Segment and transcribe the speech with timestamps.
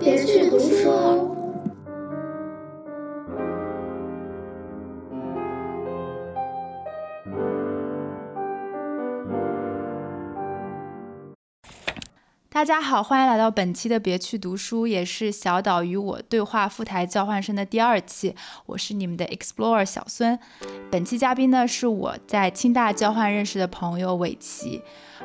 [0.00, 1.33] 别去读书哦。
[12.64, 18.34] 大家好，欢迎来到本期的别去读书，也是小岛与我对话赴台交换生的第二期。
[18.64, 20.38] 我是你们的 Explorer 小孙。
[20.90, 24.80] 本期嘉宾呢是我在清大交换认识的朋友伟奇。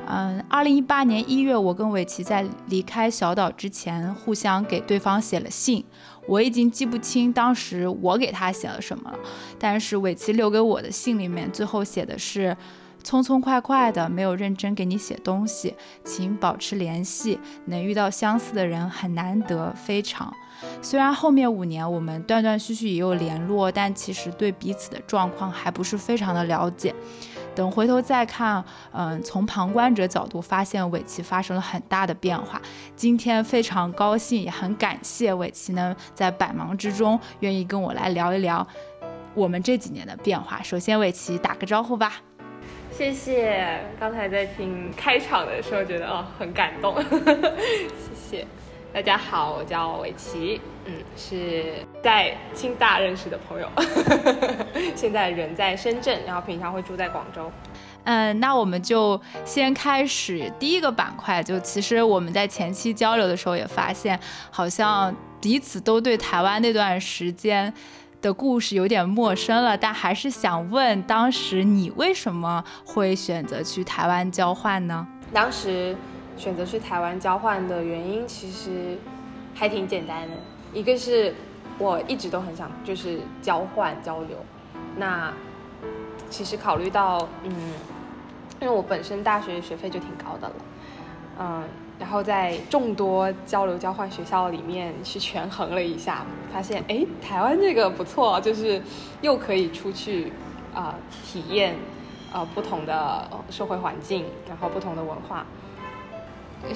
[0.05, 5.85] 嗯，二零一八年一月，我跟伟奇在离开小岛之前，互相给对方写了信。
[6.27, 9.19] 我已经记不清当时我给他写了什么了，
[9.57, 12.57] 但是伟奇留给我的信里面，最后写的是。
[13.03, 17.39] 匆匆快快的，没有认真给你写东西，请保持联系。
[17.65, 20.33] 能遇到相似的人很难得，非常。
[20.81, 26.93] 虽然后面五年我们断断续续也有联络，但其实对彼此的状况还不是非常的了解。
[27.55, 32.61] 等回头再看，嗯，从旁观者角度发现尾崎发生了很大的变化。
[32.95, 38.65] 今天非常高兴，也很感谢尾崎能，在百忙之中愿意跟我来聊一聊
[39.33, 40.61] 我们这几年的变化。
[40.61, 42.21] 首先，尾崎打个招呼吧。
[42.99, 47.01] 谢谢，刚才在听开场的时候觉得哦很感动，
[47.95, 48.45] 谢谢。
[48.93, 53.69] 大家好，我叫伟奇，嗯，是在清大认识的朋友，
[54.97, 57.49] 现在人在深圳，然后平常会住在广州。
[58.03, 64.19] 嗯，那我们就先开始第一个板块，就其实我们在前期交流的时候也发现，
[64.51, 67.73] 好像彼此都对台湾那段时间。
[68.21, 75.07] 的故事有点陌生了，但还是想问，当时你为什么会选择去台湾交换呢？
[75.33, 75.95] 当时
[76.35, 78.97] 选择去台湾交换的原因其实
[79.55, 80.35] 还挺简单的，
[80.73, 81.33] 一个是
[81.77, 84.37] 我一直都很想就是交换交流，
[84.97, 85.31] 那
[86.29, 87.51] 其实考虑到嗯，
[88.59, 90.55] 因为我本身大学学费就挺高的了，
[91.39, 91.63] 嗯。
[91.99, 98.81] 然后在众多交流交换学校里面去权衡了一下，发现哎，台湾这个不错，就是
[99.21, 100.31] 又可以出去
[100.73, 101.75] 啊体验
[102.31, 105.45] 呃不同的社会环境，然后不同的文化。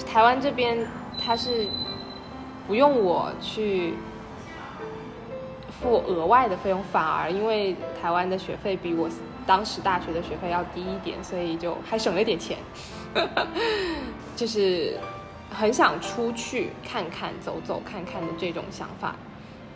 [0.06, 0.86] 台湾这边
[1.18, 1.66] 它是
[2.66, 3.94] 不用我去
[5.80, 9.08] 付额外的费用，反而因为台湾的学费比我
[9.46, 12.58] 当时大学的学费要低一点，所以就还省了点钱，
[14.36, 14.98] 就是。
[15.50, 19.14] 很想出去看看、走走看看的这种想法，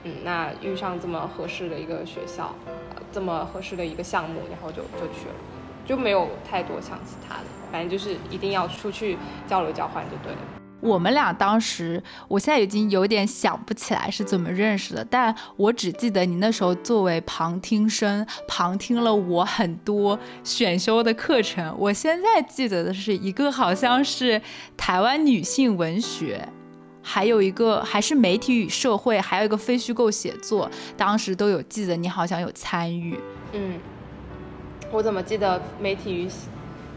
[0.02, 5.34] 嗯，那遇上这么合适的一个学校，呃，这么合适的一个项目，然后就就去了，
[5.86, 9.16] 就没有太多想其他的，反正就是一定要出去
[9.46, 10.57] 交流交换就对了。
[10.80, 21.74] 我们俩当时，我现在已经有点想不起来是怎么认识的，但我只记得你那时候作为旁听生，旁听了我很多选修的课程。
[21.76, 24.40] 我现在记得的是一个好像是
[24.76, 26.48] 台湾女性文学，
[27.02, 33.18] 还有一个还是媒体与社会，还有一个非虚构写作，当时都有记得你好像有参与。
[33.52, 33.80] 嗯，
[34.92, 36.28] 我怎么记得媒体与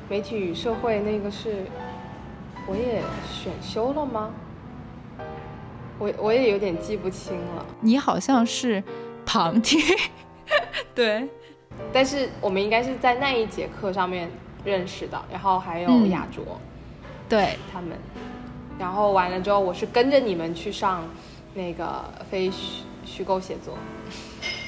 [0.08, 1.66] 媒体与社会那个是？
[2.68, 4.32] 我也选修了吗？
[6.00, 7.66] 我我也有点记不清了。
[7.82, 8.84] 你好像是
[9.26, 9.80] 旁听，
[10.96, 11.28] 对。
[11.94, 14.30] 但是我们应该是在那一节课上面
[14.64, 16.44] 认识的，然后还有雅卓，
[17.30, 17.98] 对他们。
[18.80, 21.04] 然后完了之后，我是跟着你们去上
[21.54, 23.78] 那个非虚虚构写作。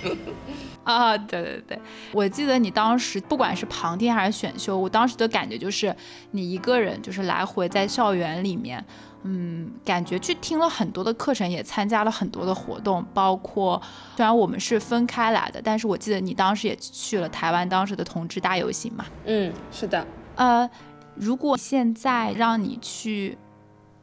[0.91, 1.79] 啊，对对对，
[2.11, 5.95] 我记得你当时不管是旁听还是选修，我当时的感觉就是
[6.31, 8.83] 你一个人就是来回在校园里面，
[9.23, 13.81] 嗯，感觉去听了很多的课程，也参加了很多的活动，包括
[14.17, 19.05] 虽然我们是分开来的，但是我记得你当时也去了台湾当时的同志大游行嘛。
[19.25, 20.05] 嗯，是的。
[20.35, 20.69] 呃，
[21.15, 23.37] 如果现在让你去。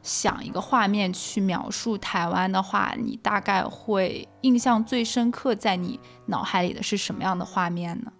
[0.03, 8.11] 想一个画面去描述台湾的话，你大概会印象最深刻在你脑海里的是什么样的画面呢？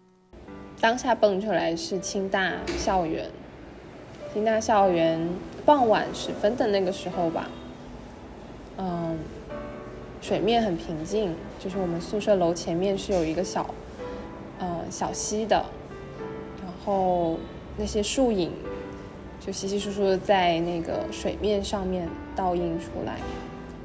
[0.80, 3.30] 当下蹦出来是清大校园，
[4.31, 5.28] 清大校园
[5.66, 7.47] 傍晚时分的那个时候吧，
[8.78, 9.17] 嗯，
[10.22, 13.73] 水面很平静，就是我们宿舍楼前面是有一个小，
[14.59, 15.66] 呃小溪的，
[16.61, 17.38] 然后
[17.76, 18.52] 那些树影。
[19.43, 23.16] 就稀稀疏疏的在那个水面上面倒映出来，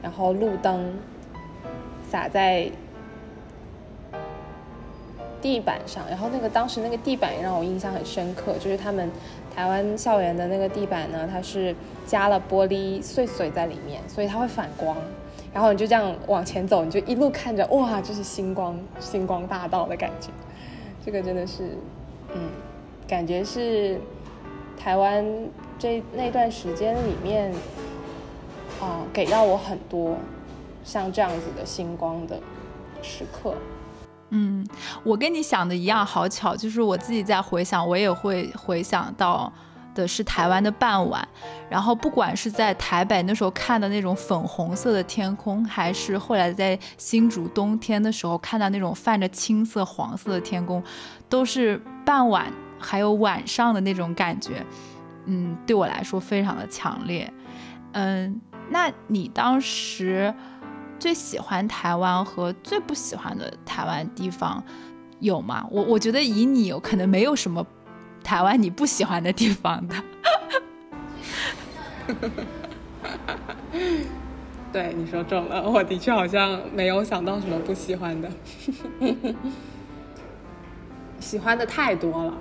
[0.03, 0.93] 然后路灯
[2.11, 2.71] 洒在
[5.41, 9.11] 地板上，然后那个当时那个地板也让我印象很深刻，就是他们
[9.55, 11.75] 台湾校园的那个地板呢，它是
[12.05, 14.95] 加了玻璃碎碎在里面，所以它会反光，
[15.55, 20.29] 然后你就这样往前走，你就一路看着，哇，这是星光星光大道的感觉，
[21.03, 21.79] 这个真的是，
[22.35, 22.41] 嗯，
[23.09, 23.99] 感觉是。
[24.79, 25.25] 台湾
[25.79, 27.53] 这那段时间里面，
[28.81, 30.17] 呃，给到我很多
[30.85, 32.39] 像这样子的星光的
[33.03, 33.55] 时刻。
[34.31, 34.67] 嗯，
[35.05, 39.53] 我跟你想的一样，好巧，就是我自己在回想，我也会回想到
[39.95, 41.27] 的是台湾的傍晚，
[41.71, 50.83] 然后不管是在台北那时候看的那种粉红色的天空，还是后来在新竹冬天的时候看到那种泛着青色、黄色的天空，
[51.29, 54.65] 都是傍晚还有晚上的那种感觉，
[55.27, 57.33] 嗯，对我来说非常的强烈。
[57.93, 58.41] 嗯，
[58.71, 60.35] 那你当时？
[60.99, 64.65] 最喜欢台湾和最不喜欢的台湾地方
[65.21, 65.67] 有吗？
[65.71, 67.65] 我我觉得以你有可能没有什么
[68.25, 69.95] 台湾你不喜欢的地方的。
[74.73, 78.31] 对，你说中了，我的确好像没有想到什么不喜欢的，
[81.21, 82.35] 喜欢的太多了，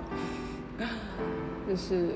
[1.68, 2.10] 就 是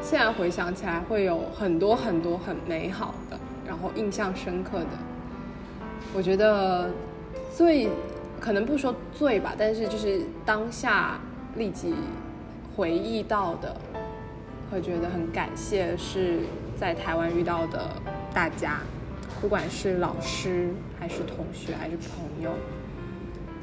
[0.00, 4.88] 现在回想起来会有很多很多很美好的，然后印象深刻的。
[6.14, 6.90] 我觉得
[7.54, 7.88] 最
[8.40, 11.18] 可能不说最吧，但是就是当下
[11.56, 11.94] 立即
[12.76, 13.76] 回忆到的，
[14.70, 16.40] 会觉得很感谢是
[16.76, 17.88] 在台湾遇到的
[18.32, 18.78] 大家，
[19.40, 22.50] 不管是老师还是同学还是朋友，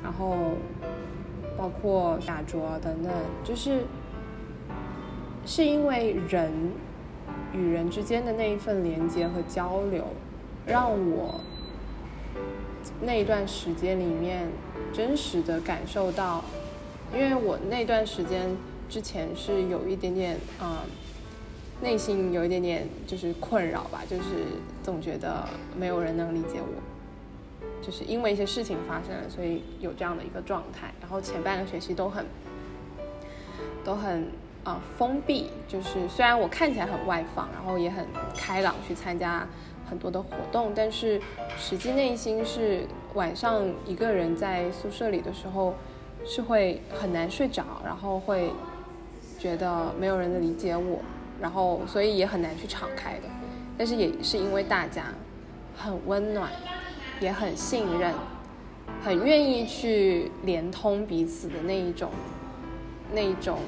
[0.03, 0.53] 然后
[1.59, 3.11] 包括雅卓等等，
[3.43, 3.83] 就是
[5.45, 6.49] 是因为人
[7.53, 10.05] 与人之间的那一份连接和交流，
[10.65, 11.41] 让我。
[13.01, 14.47] 那一段时间里面，
[14.93, 16.43] 真实的感受到，
[17.13, 18.55] 因为我那段时间
[18.87, 20.83] 之前是有一点点啊，
[21.81, 24.23] 内心有一点点就是困扰吧，就是
[24.81, 25.45] 总觉得
[25.77, 26.81] 没有人能理解我，
[27.81, 30.91] 就是因为一些事情发生了，所以有这样的一个状态。
[31.01, 32.25] 然后前半个学期都很
[33.83, 34.27] 都很
[34.63, 38.05] 啊封闭，就是虽然我看起来很外放，然后也很
[38.35, 39.47] 开朗去参加。
[39.89, 41.19] 很多的活动，但是
[41.57, 42.85] 实际内心是
[43.15, 45.73] 晚上一个人在宿舍里的时候，
[46.23, 48.51] 是会很难睡着，然后会
[49.39, 50.99] 觉得没有人能理解我，
[51.41, 53.23] 然后所以也很难去敞开的。
[53.79, 55.05] 但是也是因为大家
[55.75, 56.51] 很温暖，
[57.19, 58.13] 也很信任，
[59.03, 62.09] 很愿意去连通彼此的那一种
[63.13, 63.59] 那一种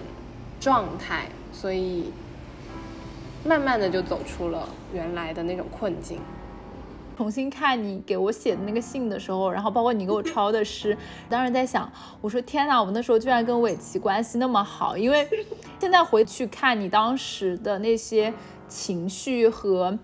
[0.59, 2.11] 状态，所以。
[3.43, 6.19] 慢慢的就走出了原来的那种困境。
[7.17, 10.95] 重新看你给我写的那个信的时候，然后包括你给我抄的诗，
[11.27, 14.95] 当时在想，我说天哪，我们那时候居然跟伟奇关系那么好。
[14.95, 15.27] 因为
[15.79, 18.31] 现在回去看你当时的那些
[18.67, 19.97] 情绪和，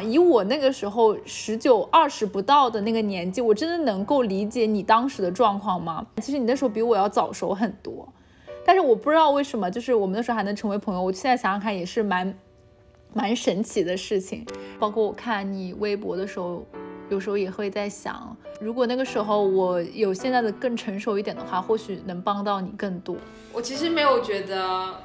[0.00, 6.06] 以我那个时候十九二十不到的那个年纪，我真的能够理解你当时的状况吗？
[6.22, 8.06] 其实你那时候比我要早熟很多，
[8.64, 11.02] 但是我不知道为什么，就是我们那时候还能成为朋友。
[11.02, 12.36] 我现在想想看，也是蛮。
[13.14, 14.44] 蛮神奇的事情，
[14.78, 16.62] 包括我看你微博的时候，
[17.08, 23.16] 有时候也会在想，如果那个时候我有现在的更成熟一点的话，或许能帮到你更多。
[23.54, 24.96] 我其实没有觉得，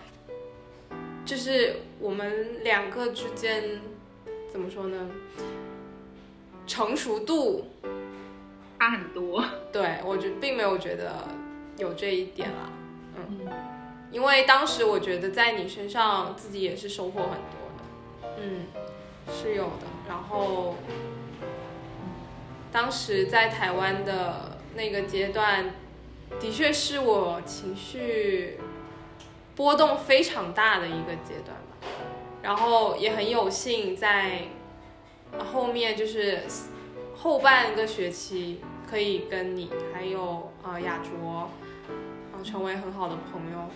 [1.24, 3.80] 就是我们两个之间
[4.52, 5.10] 怎么说呢？
[6.68, 7.68] 成熟度
[8.80, 9.44] 差很多。
[9.72, 11.28] 对，我觉并没有觉得
[11.78, 12.70] 有这一点啦。
[13.16, 13.48] 嗯，
[14.12, 18.36] 因为当时我觉得在你身上自己也是收获很多的。
[18.40, 18.68] 嗯，
[19.32, 19.88] 是有的。
[20.08, 20.76] 然后，
[22.72, 25.74] 当时在台湾的那个阶段，
[26.40, 28.60] 的确是我情绪
[29.56, 31.71] 波动非常大的一个阶段吧。
[32.42, 34.42] 然后也很有幸在
[35.52, 36.44] 后面就是
[37.18, 41.50] 后半个学期可以跟你还有啊雅卓
[42.34, 43.70] 啊成为很好的朋友。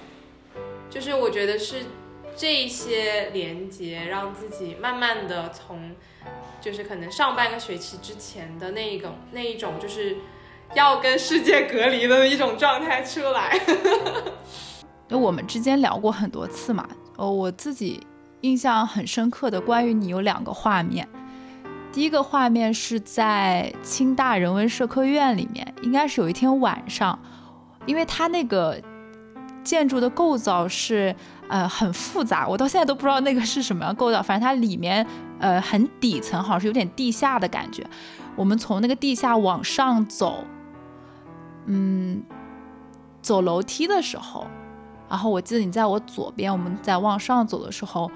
[0.89, 1.83] 就是我觉得是。
[2.37, 5.95] 这些连接让自己慢慢的从，
[6.59, 10.17] 就是可能上半个学期之前的那一种那一种就是
[10.73, 13.57] 要跟世界隔离的一种状态出来。
[15.07, 18.05] 就我们之间聊过很多次嘛，哦，我自己
[18.45, 21.07] 印象很深刻的关于你有两个画面，
[21.91, 27.17] 第一个画面是在清大人文社科院里面，应该是有一天晚上，
[27.85, 28.79] 因为它那个
[29.63, 31.15] 建筑的构造是。
[31.47, 34.19] 呃，很复杂，我到现在都不知道那个是什么样构造。
[34.19, 35.05] 反正它里面，
[35.37, 37.85] 呃，很底层，好像是有点地下的感觉。
[38.35, 40.43] 我们从那个地下往上走，
[41.67, 42.23] 嗯，
[43.21, 44.47] 走楼梯的时候，
[45.07, 48.09] 然后我记得你在我左边，我们在往上走的时候，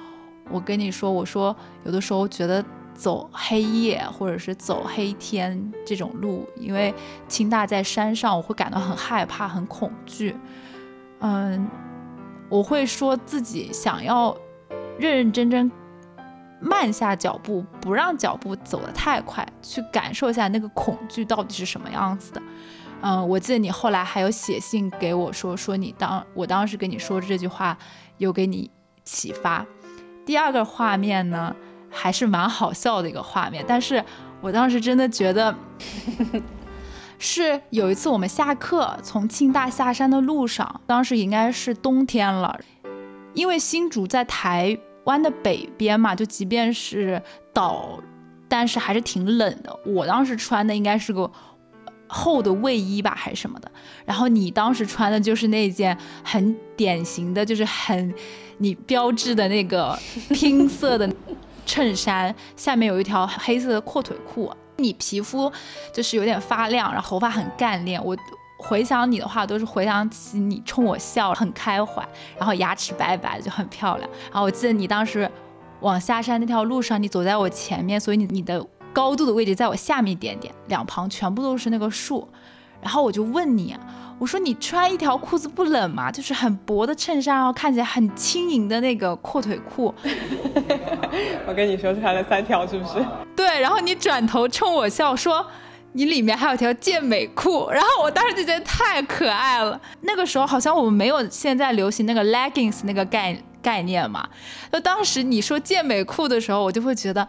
[0.49, 2.63] 我跟你说，我说有的时候觉得
[2.93, 6.93] 走黑夜或者是走黑天这种路，因为
[7.27, 10.35] 清大在山上，我会感到很害怕、很恐惧。
[11.19, 11.67] 嗯。
[12.51, 14.35] 我会说自己想要
[14.97, 15.71] 认认真真
[16.59, 22.41] 慢下脚步，不让脚步走得太快，去感受一下那个恐惧到底是什么样子的。
[23.01, 27.77] 嗯，我记得你后来还有写信给我说，说你当我当时跟你说这句话，
[28.17, 28.71] 有给你
[29.03, 29.63] 启发。
[30.29, 31.55] 第二个画面呢，
[31.89, 34.05] 还是蛮好笑的一个画面，但是
[34.41, 35.55] 我当时真的觉得，
[37.17, 42.59] 是有一次我们下课从庆大下山的路上，当时应该是冬天了，
[43.33, 47.19] 因为新竹在台湾的北边嘛，就即便是
[47.51, 47.99] 岛，
[48.47, 49.75] 但是还是挺冷的。
[49.83, 51.31] 我当时穿的应该是个。
[52.11, 53.71] 厚的卫衣吧，还是什么的。
[54.03, 58.11] 然后你当时穿的就是那件很典型的，就是很
[58.59, 59.97] 你标志的那个
[60.31, 61.11] 拼色的
[61.65, 64.49] 衬衫，下面有一条黑色的阔腿裤。
[64.77, 65.51] 你皮肤
[65.91, 67.99] 就是有点发亮，然后头发很干练。
[68.05, 68.15] 我
[68.57, 74.09] 回想你的话，都是回想起你冲我笑，很开怀，然后牙齿白白的，就很漂亮。
[74.31, 75.29] 然后我记得你当时
[75.81, 78.65] 往下山那条路上，你走在我前面，所以你你的。
[78.91, 82.27] 高度的位置在我下面一点点，两旁全部都是那个树，
[82.81, 83.77] 然后我就问你，
[84.19, 86.11] 我说你穿一条裤子不冷吗？
[86.11, 89.95] 就是很薄的衬衫，然后看起来很轻盈的那个阔腿裤。
[91.47, 93.03] 我跟你说穿了三条，是不是？
[93.35, 95.45] 对，然后你转头冲我笑说，
[95.93, 99.79] 你里面还有条健美裤，然后我当时就觉得太可爱了。
[100.01, 104.27] 那个时候好像我们没有现在流行那个 leggings 那个概概念嘛，
[104.71, 107.25] 就当时你说健美裤的时候，我就会觉得。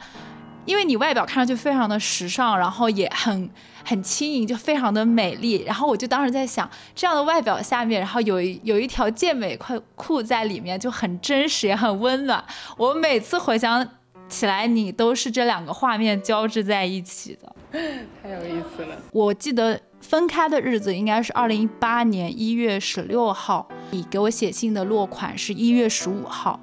[0.67, 3.51] 因为你外表看上去非常的时尚，然后也很
[3.85, 5.65] 很轻盈，就非常的美丽。
[5.67, 12.45] 然后我就当时在想，这样的外表下面，然后有有一条健美裤裤在里面，就很真实也很温暖。
[12.77, 13.87] 我每次回想
[14.29, 17.53] 起来，你都是这两个画面交织在一起的，
[18.23, 18.97] 太有意思了。
[19.13, 26.61] 我记得分开的日子应该是二零一八年一月十六号，你给我写信的落款是一月十五号。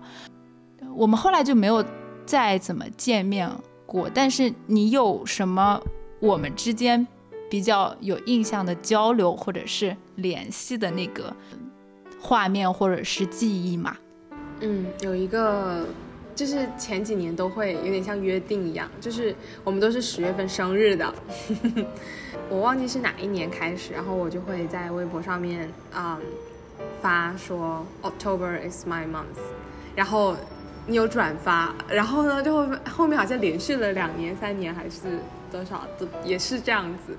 [0.95, 1.83] 我们后来就没有
[2.25, 3.59] 再怎么见面了。
[3.87, 5.81] 过，但是你有什么
[6.19, 7.07] 我们之间
[7.49, 11.33] 比较有印象的交流或者是联系的那个
[12.21, 13.97] 画面或者是记忆吗？
[14.59, 15.85] 嗯，有一个，
[16.35, 21.13] 就是前几年都会有点像约定一样，就是我们都是十月份生日的，
[22.51, 26.19] 我忘记是哪一年开始，然后我就会在微博上面啊
[27.01, 29.39] 发说 October is my month，
[29.95, 30.35] 然后。
[30.87, 35.19] 你有转发，然后呢，就后后面好像连续了两年、三年还是
[35.51, 37.15] 多少，都也是这样子。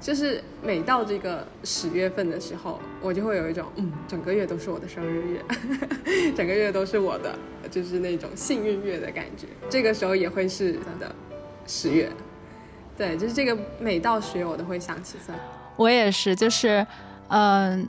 [0.00, 5.44] 就是每到这个十月份的时候，我就会有一种，嗯，整个月都是我的生日月，
[6.34, 7.38] 整个月都是我的，
[7.70, 9.46] 就是那种幸运月的感觉。
[9.70, 11.14] 这个时候也会是的
[11.66, 12.10] 十月，
[12.96, 15.38] 对，就是这个每到十月我都会想起算。
[15.76, 16.84] 我也是，就是，
[17.28, 17.88] 嗯。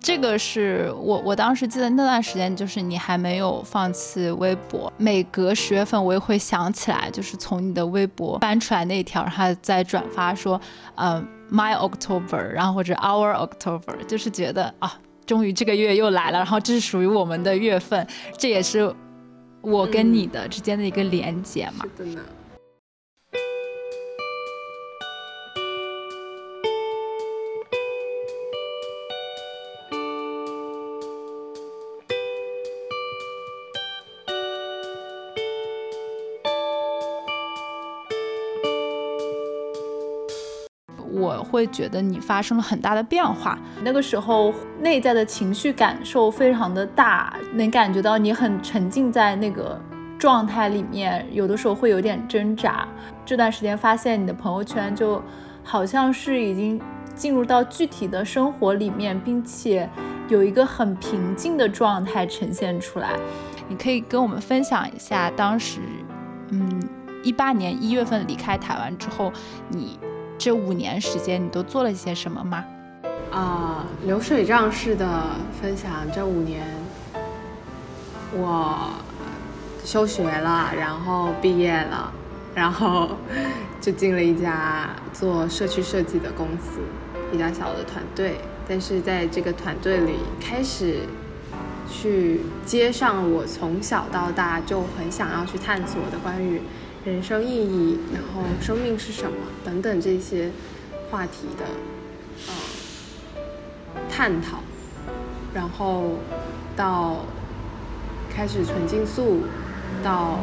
[0.00, 10.60] 这个是我，我当时记得那段时间，就是你还没有放弃微博，每隔十月份我也会想起来，就是从你的微博翻出来那条，然后再转发说，
[10.94, 18.06] 呃，My October，然后或者 Our October，就是觉得啊，终于这个月又来了，然后这是属于我们的月份，
[18.38, 18.94] 这也是
[19.60, 21.84] 我跟你的之间的一个连接嘛。
[21.96, 22.20] 是的呢。
[41.50, 49.78] 会觉得你发生了很大的变化，那个时候内在的情绪感受非常的大，能感觉到你很沉浸在那个
[50.18, 52.86] 状态里面，有的时候会有点挣扎。
[53.26, 55.20] 这段时间发现你的朋友圈就
[55.64, 56.80] 好像是已经
[57.14, 59.88] 进入到具体的生活里面，并且
[60.28, 63.18] 有一个很平静的状态呈现出来。
[63.68, 65.80] 你可以跟我们分享一下当时，
[66.50, 66.80] 嗯，
[67.24, 69.32] 一八年一月份离开台湾之后，
[69.68, 69.98] 你。
[70.40, 72.64] 这五年时间，你都做了些什么吗？
[73.30, 75.90] 啊，流水账式的分享。
[76.14, 76.66] 这五年，
[78.32, 78.88] 我
[79.84, 82.10] 休学了，然后毕业了，
[82.54, 83.10] 然后
[83.82, 86.80] 就进了一家做社区设计的公司，
[87.30, 88.40] 比较小的团队。
[88.66, 91.00] 但是在这个团队里，开始
[91.86, 96.62] 去接上我从小到大就很想要去探索的关于。
[97.02, 100.50] 人生意义，然后生命是什么等等这些
[101.10, 101.64] 话题的
[102.46, 104.58] 呃探讨，
[105.54, 106.18] 然后
[106.76, 107.24] 到
[108.30, 109.44] 开始纯净素，
[110.04, 110.40] 到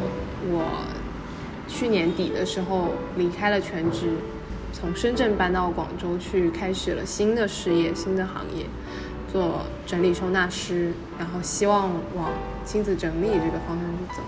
[0.50, 0.64] 我
[1.68, 4.14] 去年底的时候离开了全职，
[4.72, 8.66] 从深圳搬到广州去开始了新的事业、新的行业，
[9.32, 12.32] 做整理收纳师，然后希望往
[12.64, 14.22] 亲子整理这个方向去走。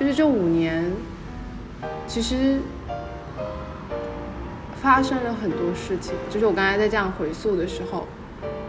[0.00, 0.90] 就是这五年，
[2.08, 2.58] 其实
[4.80, 6.14] 发生了很多事情。
[6.30, 8.08] 就是我刚才在这样回溯的时候，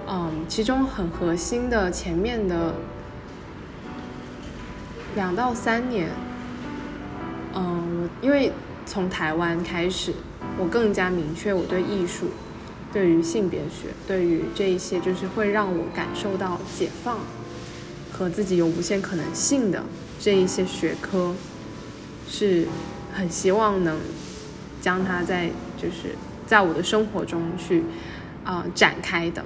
[0.07, 2.75] 嗯，其中很核心的前面的
[5.15, 6.09] 两到三年，
[7.55, 8.51] 嗯，因为
[8.85, 10.13] 从台湾开始，
[10.57, 12.27] 我更加明确我对艺术。
[12.91, 17.19] 对于性别学，对于这一些，就是会让我感受到解放
[18.11, 19.83] 和自己有无限可能性的
[20.19, 21.35] 这一些学科，
[22.27, 22.67] 是
[23.19, 23.99] 很希望能
[24.79, 26.15] 将它在就是
[26.47, 27.83] 在我的生活中去
[28.45, 29.43] 啊展开的。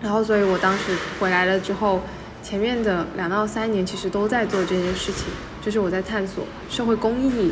[0.00, 2.02] 然后，所以我当时回来了之后，
[2.40, 5.24] 前面的两到三年其实都在做这件事情，
[5.60, 7.50] 就是我在探索社会公益、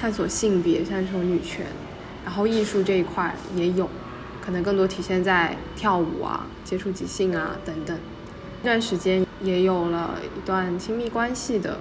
[0.00, 1.66] 探索性别、探索女权，
[2.24, 3.90] 然后艺术这一块也有。
[4.40, 7.98] 可能更多体现在跳舞啊、接触即兴啊等等。
[8.62, 11.80] 这段时间也有了一段亲密关系的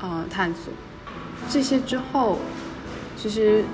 [0.00, 0.72] 呃探索。
[1.48, 2.38] 这些之后，
[3.16, 3.64] 其实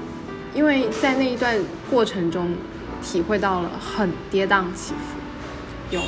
[0.55, 1.57] 因为在那一段
[1.91, 2.55] 过程中
[3.03, 6.01] 体会到了很跌宕起伏，有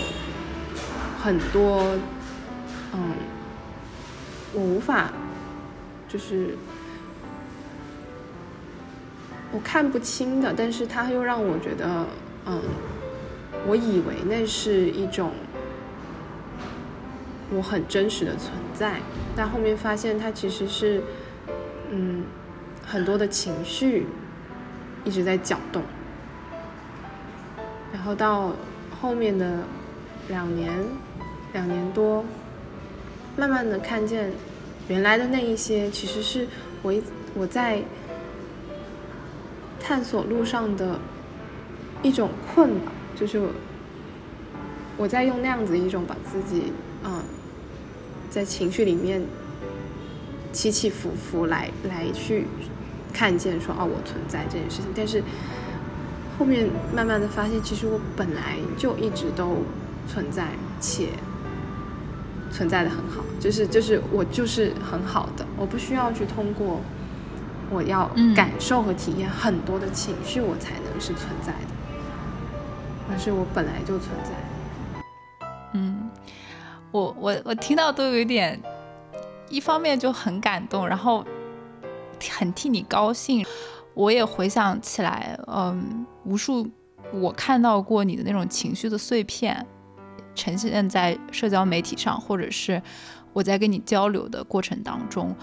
[1.22, 1.82] 很多
[2.92, 3.14] 嗯，
[4.52, 5.10] 我无法
[6.08, 6.56] 就是。
[9.52, 12.04] 我看不清的，但是他又让我觉得，
[12.44, 12.60] 嗯，
[13.68, 15.30] 我以为那是一种
[17.52, 18.98] 我很真实的存在，
[19.36, 21.04] 但后面发现它其实是，
[21.96, 22.24] 嗯，
[22.84, 24.06] 很多的情绪
[25.04, 25.80] 一直在搅动，
[27.92, 28.52] 然后到
[29.00, 29.60] 后面的
[30.26, 30.68] 两年、
[31.52, 32.24] 两年多，
[33.36, 34.32] 慢慢的看见
[34.88, 36.48] 原来的那一些，其实是
[36.82, 37.02] 我一
[37.34, 37.80] 我在。
[39.86, 40.98] 探索路上的
[42.02, 43.38] 一种困吧，就是
[44.96, 46.72] 我在用那样子一种把自己
[47.02, 47.22] 啊，
[48.30, 49.22] 在情绪里面
[50.54, 52.46] 起起伏伏来来去
[53.12, 55.22] 看见说哦我存在这件事情，但是
[56.38, 59.58] 后面慢慢的发现，其实我本来就一直都
[60.08, 60.48] 存在，
[60.80, 61.08] 且
[62.50, 66.80] 存在的很好，就是就是我就是很好的，我不需要去通过。
[67.70, 71.72] 我要感受和体验很多的情绪，我才能是存在的，
[73.10, 75.46] 而是我本来就存在。
[75.72, 76.10] 嗯，
[76.92, 78.60] 我我我听到都有点，
[79.54, 81.24] 一方面就很感动，然后
[82.30, 83.46] 很替你高兴。
[83.94, 86.68] 我也回想起来，嗯，无数
[87.12, 89.64] 我看到过你的那种情绪的碎片，
[90.34, 92.82] 呈现在社交媒体上，或者是
[93.32, 95.34] 我在跟你交流的过程当中。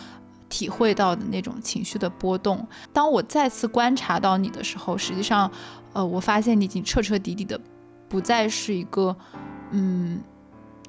[0.49, 2.67] 体会到的那种情绪的波动。
[2.91, 5.49] 当我再次观察到你的时候，实际上，
[5.93, 7.57] 呃，我发现你已经彻彻底底的
[8.09, 9.15] 不再是一个，
[9.69, 10.21] 嗯，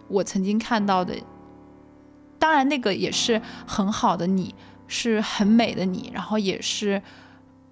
[0.08, 1.14] 我曾经看到的。
[2.42, 4.52] 当然，那个也是很好的，你
[4.88, 7.00] 是很美的你，然后也是，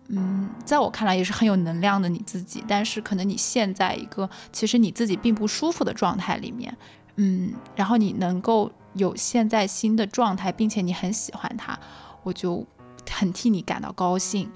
[0.07, 2.63] 嗯，在我看来也是很有能量的你自己。
[2.69, 6.77] 但是，可能你现在一个其实你自己并不舒服的状态里面，
[7.17, 8.71] 嗯，然后你能够。
[8.95, 11.79] 有现在新的状态，并且你很喜欢它，
[12.25, 12.67] 我就
[13.09, 14.51] 很替你感到高兴。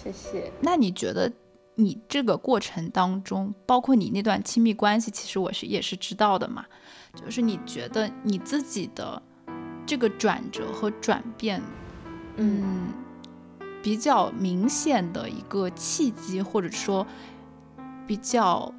[0.00, 0.52] 谢谢。
[0.62, 1.28] 那你觉得
[1.74, 6.64] 你这个过程当中，包括你那段亲密关系，其实我是也是知道的嘛？
[7.14, 9.22] 就是你觉得你自己的
[9.86, 11.62] 这个转折和转变，
[12.36, 12.92] 嗯，
[13.82, 17.06] 比较明显的一个契机，或者说
[18.06, 18.72] 比较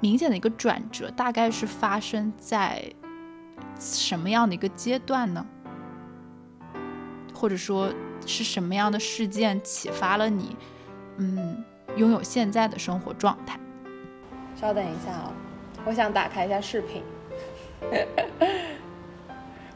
[0.00, 2.92] 明显的一个转折，大概是发生在。
[3.80, 5.44] 什么样的一个阶段呢？
[7.34, 7.92] 或者说
[8.24, 10.56] 是什么样的事件启发了你，
[11.16, 11.64] 嗯，
[11.96, 13.58] 拥有现在的生活状态？
[14.56, 15.32] 稍等一下啊，
[15.84, 17.02] 我想打开一下视频，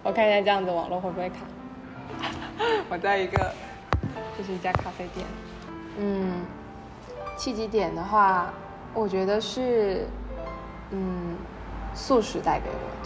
[0.03, 1.37] 我看一下这样子网络会不会卡。
[2.89, 3.53] 我在一个，
[4.37, 5.27] 这是一家咖啡店。
[5.99, 6.43] 嗯，
[7.37, 8.53] 契机点的话，
[8.95, 10.07] 我觉得是，
[10.91, 11.37] 嗯，
[11.95, 12.98] 素食带给我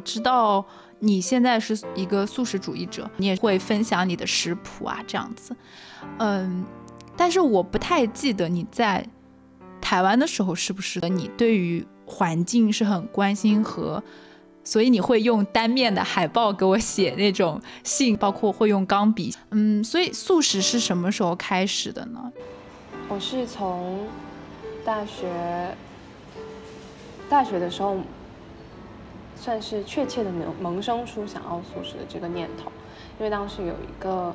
[0.00, 0.64] 知道
[0.98, 5.54] 你现在是一个素食主义者，你也会分享你的食谱啊，这样子，
[6.18, 6.64] 嗯，
[7.16, 9.06] 但是我不太记得你在
[9.80, 14.02] 台湾的时候是不是你对于环境是很关心和，
[14.64, 22.32] 所以你会用单面的海报给我写那种信，包括会用钢笔，嗯，所以素食是什么时候开始的呢？
[23.08, 24.06] 我是从
[24.84, 25.74] 大学
[27.28, 27.96] 大学的时候，
[29.40, 32.70] 算是确切的萌萌生出想要素食的这个念头，
[33.18, 34.34] 因为当时有一个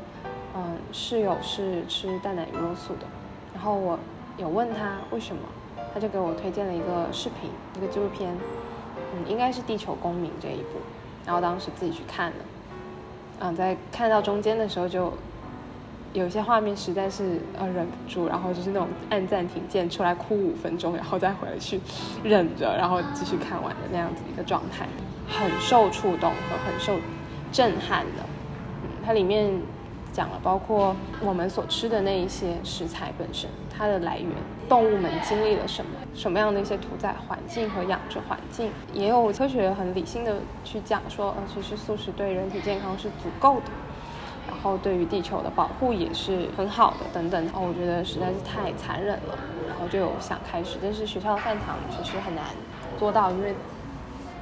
[0.55, 3.05] 嗯室友是吃蛋奶鱼肉素的，
[3.53, 3.99] 然后我
[4.35, 5.43] 有问他为什么，
[5.93, 8.35] 他就给我推荐了一个视频，一个纪录片，
[9.13, 10.79] 嗯，应该是《地球公民》这一部，
[11.23, 12.37] 然后当时自己去看了，
[13.41, 15.13] 嗯，在看到中间的时候就。
[16.15, 21.79] 有些画面实在是呃忍不住，然后就是那种按暂停键出来哭五分钟，然后再回去
[22.23, 24.87] 忍着，然后继续看完的那样子一个状态，
[25.27, 26.97] 很受触动和很受
[27.51, 28.23] 震撼的。
[29.05, 29.61] 它里面
[30.13, 34.29] 讲了包括我们所吃的那一些食材本身，它的来源，
[34.69, 43.65] 动物们经历了什么，什么样的一些屠宰环境和养殖环境，也有科学很理性的去讲说，呃，其实素食对人体健康是足够的。
[44.65, 47.45] 然后对于地球的保护也是很好的，等等。
[47.45, 49.37] 然后我觉得实在是太残忍了，
[49.69, 52.43] 然后就有想开始，但是学校的饭堂其实很难
[52.97, 53.53] 做到，因为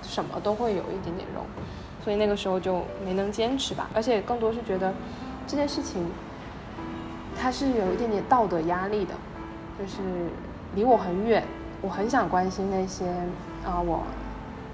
[0.01, 1.41] 什么都会有一点点肉，
[2.01, 3.89] 所以那个时候就没能坚持吧。
[3.93, 4.93] 而且更多是觉得
[5.45, 6.09] 这件事情
[7.37, 9.13] 它是有一点点道德压力的，
[9.77, 10.01] 就是
[10.73, 11.43] 离我很远，
[11.81, 13.09] 我很想关心那些
[13.65, 14.01] 啊我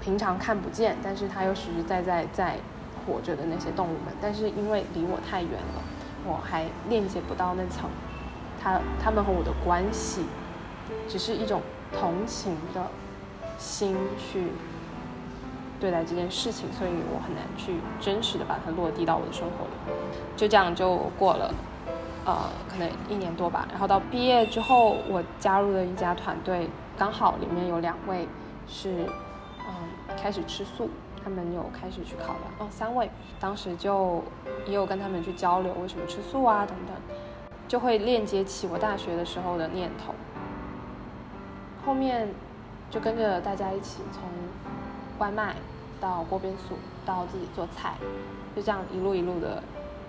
[0.00, 2.54] 平常看不见，但是它又实实在在在。
[3.06, 5.82] 活着的那些动物们，但是因为离我太远了，
[6.26, 7.88] 我还链接不到那层，
[8.62, 10.24] 他他们和我的关系，
[11.08, 12.86] 只是一种同情的
[13.58, 14.52] 心去
[15.80, 19.96] 对待这件事情，所以我很难去真实的把它落地到我的生活里。
[20.36, 21.54] 就这样就过了，
[22.24, 23.66] 呃，可能一年多吧。
[23.70, 28.28] 然后到毕业之后，我加入了一家团队，刚好里面有两位
[28.68, 29.06] 是
[29.60, 30.90] 嗯开始吃素。
[31.22, 34.22] 他们有开始去考量哦，三位当时就
[34.66, 36.96] 也有跟他们去交流为什么吃素啊等等，
[37.68, 40.14] 就会链接起我大学的时候的念头。
[41.84, 42.28] 后面
[42.90, 44.22] 就跟着大家一起从
[45.18, 45.56] 外卖
[46.00, 47.94] 到锅边素到自己做菜，
[48.54, 49.62] 就这样一路一路的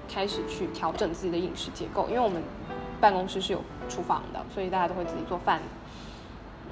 [0.08, 2.42] 开始去调整自己的饮食结构，因为我们
[3.00, 5.62] 办公室是有厨房的，所以大家都会自己做饭。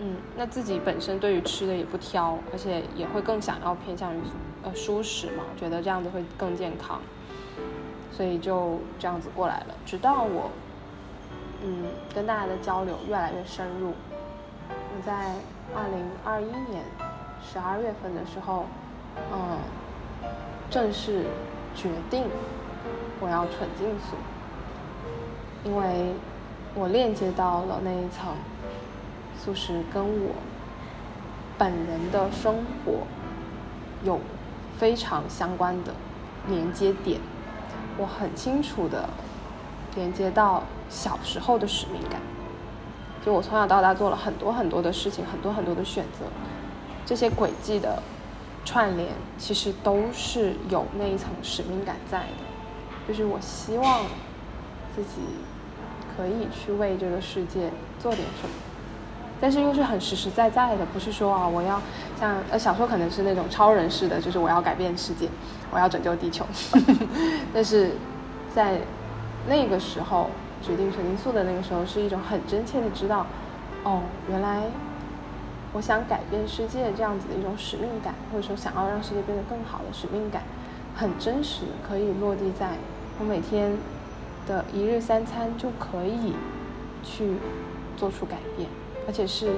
[0.02, 4.20] 嗯，那自己本身对于吃的也不挑，而且也会更想要偏向于
[4.64, 7.02] 呃舒适嘛，觉得这样子会更健康，
[8.10, 9.76] 所以就这样子过来了。
[9.86, 10.50] 直到我
[11.62, 11.84] 嗯
[12.16, 13.94] 跟大家的交流越来越深入，
[14.70, 15.34] 我在
[15.76, 16.82] 二零二一年
[17.44, 18.68] 十二月份的时候，
[19.34, 19.58] 嗯，
[20.70, 21.26] 正式
[21.76, 22.24] 决定
[23.20, 24.16] 我要纯净素，
[25.66, 26.14] 因为
[26.74, 28.34] 我链接到了那一层。
[29.44, 30.36] 素食跟我
[31.58, 33.08] 本人的生活
[34.04, 34.20] 有
[34.78, 35.94] 非常相关的
[36.48, 37.22] 连接点，
[37.98, 39.10] 我很清楚的
[39.96, 42.20] 连接到小时候的使命感。
[43.26, 46.26] 就我从小到大做了很多很多的事情，很多很多的选择，
[47.06, 48.02] 这些轨迹的
[48.66, 53.08] 串联，其实都是有那一层使命感在的。
[53.08, 54.04] 就是我希望
[54.96, 55.22] 自己
[56.16, 58.56] 可以去为这个世界做点什么。
[59.42, 61.82] 但是又是很实实在在的，不是说啊，我要
[62.20, 65.30] 像呃小说可能是那种超人式的，就是我要改变世界，
[65.72, 66.46] 我要拯救地球。
[67.54, 67.92] 但是
[68.54, 68.80] 在
[69.48, 70.30] 那个时候
[70.62, 73.26] 决定纯净素的那个时候，是一种很真切的知道，
[73.84, 74.64] 哦，原来
[75.72, 80.42] 我想改变世界这样子的一种使命感，或者说想要让世界变得更好的使命感，
[80.96, 82.72] 很真实，可以落地在
[83.20, 83.78] 我每天
[84.46, 86.34] 的一日三餐就可以
[87.04, 87.36] 去
[87.96, 88.68] 做出改变。
[89.10, 89.56] 而且是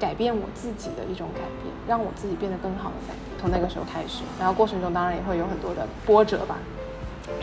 [0.00, 3.38] 改变我自己的一种改变，让我自己变得更好的改变。
[3.38, 6.56] 从那个时候开始，然后过程中当然也会有很多的波折吧，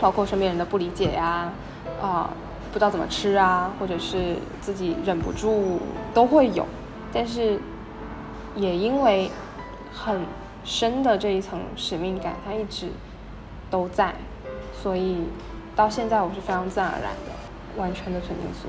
[0.00, 1.52] 包括身边人的不理解呀，
[2.02, 2.28] 啊，
[2.72, 5.78] 不知道怎么吃啊，或者是自己忍不住
[6.12, 6.66] 都会有。
[7.12, 7.60] 但是
[8.56, 9.30] 也因为
[9.92, 10.22] 很
[10.64, 12.88] 深的这一层使命感，它一直
[13.70, 14.12] 都在，
[14.82, 15.18] 所以
[15.76, 18.66] 到现在我是非常自然而然的，完全的纯净素。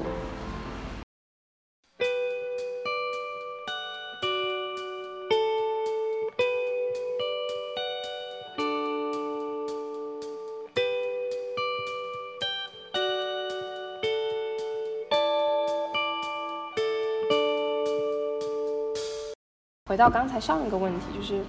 [19.96, 21.42] 回到刚才上一个问题，就是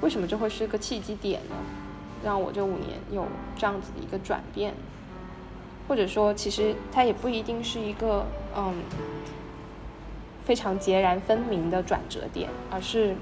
[0.00, 1.56] 为什么这会是个契机点呢？
[2.24, 3.26] 让我这五年有
[3.58, 4.72] 这样子的一个转变，
[5.86, 8.24] 或者说，其实它也不一定是一个
[8.56, 8.72] 嗯
[10.46, 13.14] 非常截然分明的转折点，而是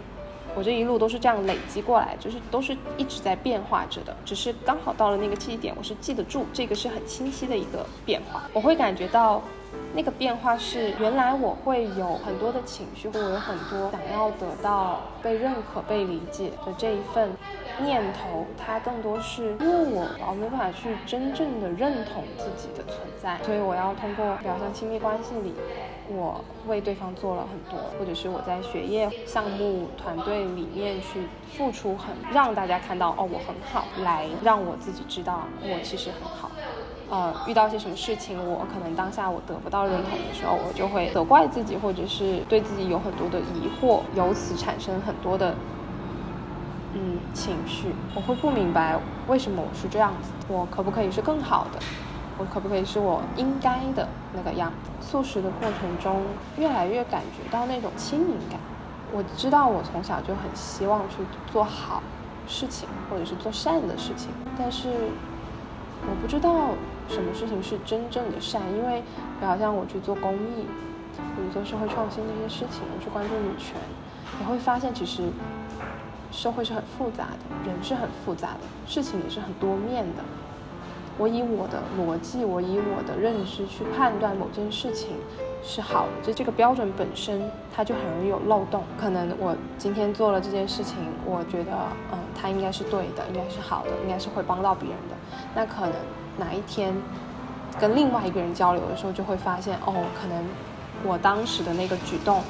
[0.55, 9.43] 我这一路都是这样累积过来，就是都是一直在变化着的，只是刚好到了那个记忆点，我是记得住，这个是很清晰的一个变化，我会感觉到。
[9.99, 17.37] 那个变化是，原来我会有很多的情绪，会有很多想要得到被认可、被理解的这一份
[17.79, 25.53] 念头，它更多是因为我我没办法去真正的认同自己的存在，所以我要通过，比方像亲密关系里，
[26.07, 36.48] 我为对方做了很多，或者是我在学业项目团队里面去付出很，让大家看到哦我很好，来让我自己知道我其实很好。
[37.11, 45.55] 呃，遇到一些什么事情，我可能当下我得不到认同的时候，我就会责怪自己，或者是对自己有很多的疑惑，由此产生很多的
[46.95, 47.95] 嗯情绪。
[48.15, 51.79] 我会不明白为什么我是这样子，我可不可以是更好的？
[52.37, 54.91] 我可不可以是我应该的那个样子？
[55.01, 56.23] 素食的过程中，
[56.59, 58.61] 越来越感觉到那种轻盈感。
[59.11, 61.17] 我知道我从小就很希望去
[61.51, 62.03] 做好
[62.47, 64.89] 事情，或者是做善的事情，但是
[66.03, 66.69] 我不知道。
[67.09, 68.63] 什么事情是真正的善？
[68.71, 69.01] 因为，
[69.41, 70.67] 比如像我去做公益，
[71.17, 73.77] 或者做社会创新这些事情，我去关注女权，
[74.39, 75.23] 你会发现其实
[76.31, 80.23] 社会是很复杂的，人是很复杂的，事情也是很多面的。
[81.17, 85.17] 我以我的逻辑，我以我的认知去判断某件事情
[85.65, 88.85] 是好的，就这个标准本身它就很容易有漏洞。
[88.97, 91.73] 可能我今天做了这件事情，我觉得
[92.13, 95.17] 嗯，它应该是对的，应该是好的，应该是会帮到别人的，
[95.55, 95.95] 那可能。
[96.39, 96.95] 哪一天
[97.79, 100.45] 跟另外一个人交流的时候，就会发现哦，可能
[101.05, 102.43] 我当时的那个举动，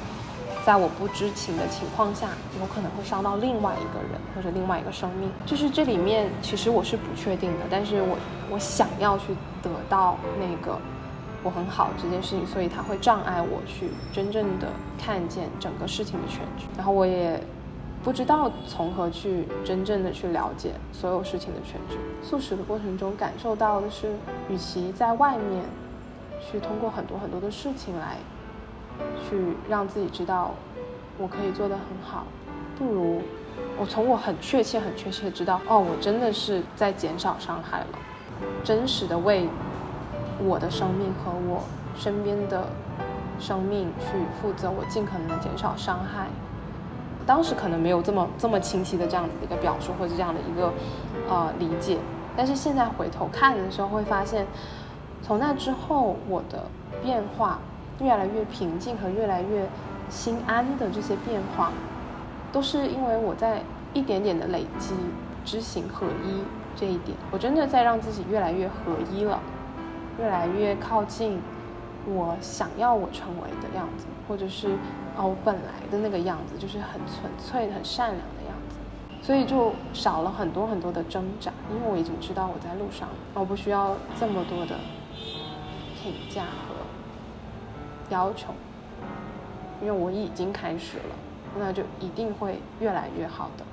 [0.65, 2.27] 在我不知情的情况下，
[2.59, 5.29] 有可能会伤到另外一个人或者另外一个生命。
[5.45, 8.17] 就是这里面其实我是不确定的，但是我
[8.49, 10.79] 我想要去得到那个
[11.43, 16.65] 我很好这件事情，所以它会障碍我去真正的看见整个事情的全局。
[16.77, 17.41] 然后我也。
[18.03, 21.97] 不知道从何去真正的去了解所有事情的全局。
[22.23, 24.13] 素食的过程中感受到的是，
[24.47, 25.63] 与其在外面
[26.39, 28.17] 去通过很多很多的事情来
[29.21, 30.51] 去让自己知道
[31.17, 32.25] 我可以做得很好，
[32.77, 33.21] 不如
[33.77, 37.87] 我从我很确切、很确切知道，哦，我真的是在减少伤害了，
[38.63, 39.47] 真实的为
[40.41, 41.63] 我的生命和我
[41.97, 42.65] 身边的
[43.39, 44.05] 生命去
[44.41, 46.27] 负责，我尽可能的减少伤害。
[47.29, 50.73] 当时可能没有这么这么清晰的这样子的一个表述或者这样的一个
[51.29, 51.99] 呃理解，
[52.35, 54.47] 但是现在回头看的时候会发现，
[55.21, 56.63] 从那之后我的
[57.03, 57.59] 变化
[57.99, 59.69] 越来越平静和越来越
[60.09, 61.71] 心安的这些变化，
[62.51, 63.61] 都是因为我在
[63.93, 64.95] 一点点的累积
[65.45, 66.43] 知行合一
[66.75, 68.73] 这一点，我真的在让自己越来越合
[69.13, 69.39] 一了，
[70.17, 71.39] 越来越靠近
[72.07, 74.69] 我想要我成为的样子，或者是。
[75.25, 78.77] 我本来的那个样子就是很纯粹、很善良的样子，
[79.21, 84.79] 所以就少了很多很多的挣扎，因为我已经知道我在路上，我不需要这么多的
[86.01, 86.75] 评价和
[88.09, 88.53] 要求，
[89.81, 91.15] 因为我已经开始了，
[91.57, 93.65] 那就一定会越来越好的。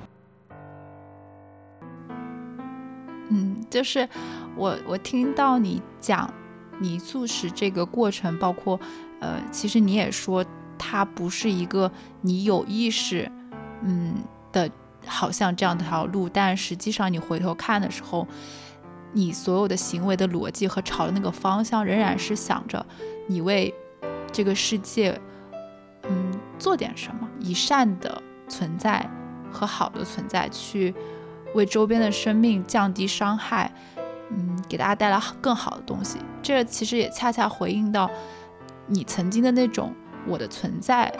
[3.30, 4.08] 嗯，就是
[4.56, 6.32] 我我听到你讲
[6.80, 8.78] 你素食这个过程，包括
[9.20, 10.44] 呃，其实你也说。
[10.78, 13.30] 它不是一个你有意识，
[13.82, 14.14] 嗯
[14.52, 14.70] 的，
[15.06, 18.26] 好像这样的条路，但实际上你回头看的时候，
[19.12, 22.84] 你所有的行为的逻辑和朝的那个方向，仍然是想着
[23.28, 23.72] 你为
[24.32, 25.18] 这个世界，
[26.08, 29.08] 嗯，做点什么，以善的存在
[29.50, 30.94] 和好的存在去
[31.54, 33.72] 为周边的生命降低伤害，
[34.30, 36.18] 嗯，给大家带来更好的东西。
[36.42, 38.10] 这其实也恰恰回应到
[38.86, 39.94] 你曾经的那种。
[40.26, 41.12] 我的存在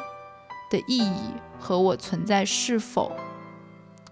[0.71, 3.13] 的意义和我存在是否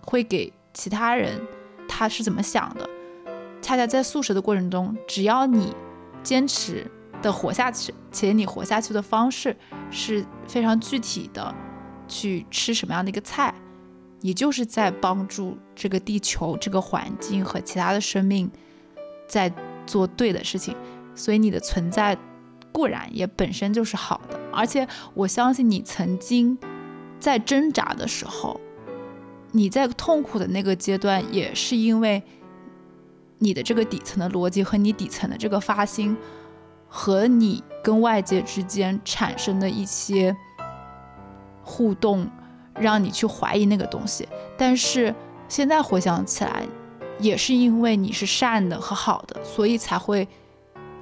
[0.01, 1.41] 会给其他人，
[1.89, 2.89] 他是怎么想的？
[3.61, 5.75] 恰恰在素食的过程中，只要你
[6.23, 6.91] 坚持
[7.23, 9.57] 的活下去，且你活下去的方式
[9.91, 11.55] 是非常具体的，
[12.07, 13.55] 去吃什么样的一个菜，
[14.21, 18.51] 你就是在帮助这个地球、这个环境和其他的生命
[19.27, 19.53] 在
[19.87, 20.77] 做对的事情，
[21.15, 22.17] 所以你的存在。
[22.75, 26.59] 固然也本身就是好的，而且我相信你曾经
[27.21, 28.61] 在挣扎的时候，
[29.53, 32.21] 你在痛苦的那个阶段，也是因为
[33.39, 36.17] 你的这个底层的逻辑和你底层的这个发心，
[36.89, 40.37] 和你跟外界之间产生的一些
[41.63, 42.29] 互动，
[42.75, 44.29] 让你去怀疑那个东西。
[44.59, 45.15] 但是
[45.49, 46.67] 现在回想起来，
[47.21, 50.27] 也是因为你是善的和好的，所以才会。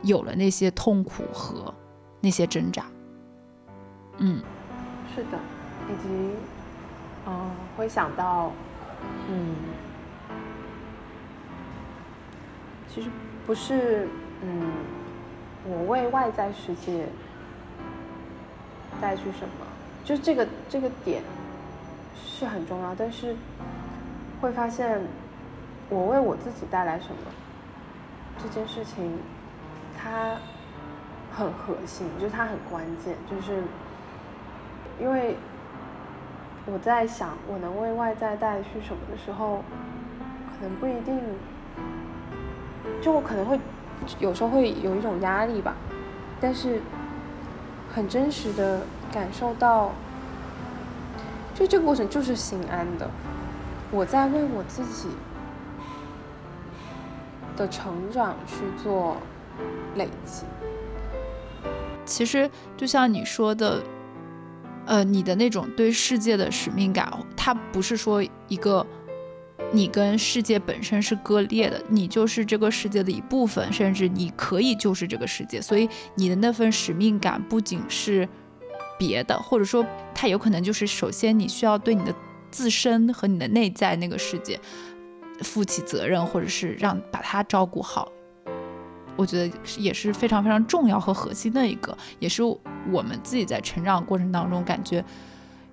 [0.03, 1.73] 有了那些痛苦和
[2.21, 2.85] 那些挣扎，
[4.19, 4.43] 嗯，
[5.15, 5.39] 是的，
[5.89, 6.37] 以及
[7.27, 8.53] 嗯，会想到，
[9.29, 9.55] 嗯，
[12.93, 13.09] 其实
[13.47, 14.09] 不是，
[14.43, 14.73] 嗯，
[15.65, 17.07] 我为外在世界
[19.01, 19.67] 带去什么，
[20.05, 21.23] 就这个这个点
[22.17, 23.37] 是很重要，但是
[24.41, 25.01] 会发现
[25.89, 27.17] 我为我自己带来什么
[28.43, 29.17] 这件事情，
[30.03, 30.37] 它
[31.33, 33.63] 很核心，就是它很关键，就是
[35.01, 35.37] 因为
[36.67, 39.63] 我在想我能为外在带去什么的时候，
[40.59, 41.21] 可能不一定，
[43.01, 43.61] 就我可能会
[44.19, 45.77] 有时候会有一种压力吧，
[46.41, 46.81] 但是
[47.95, 48.81] 很真实的
[49.13, 49.93] 感受到，
[51.55, 53.09] 就这个过程就是心安的，
[53.93, 55.09] 我在为我自己
[57.57, 59.17] 的成长去做
[59.97, 60.45] 累积。
[62.05, 63.83] 其实就像你说的，
[64.87, 68.85] 呃，你的那种对世界的使命感，它不是说一个
[69.71, 75.61] 你跟世界本身是割裂的，你就是这个世界的一部分，甚至你可以就是这个世界。
[75.61, 78.29] 所以你的那份使命感不仅是
[78.99, 82.15] 别的，或者说它有可能就是首先你需要对你的
[82.51, 84.61] 自身和你的内在那个世界
[85.41, 88.11] 负起责任，或者是让把它照顾好。
[89.17, 92.43] 我觉得也是非常非常重要和核心的一个，也是
[92.91, 95.05] 我们自己在成长过程当中感觉，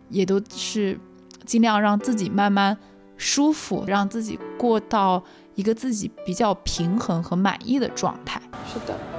[0.09, 0.99] 也都是
[1.45, 2.77] 尽量让自己慢慢
[3.17, 5.23] 舒服，让自己过到
[5.55, 8.41] 一个自己比较平衡和满意的状态。
[8.71, 9.18] 是的。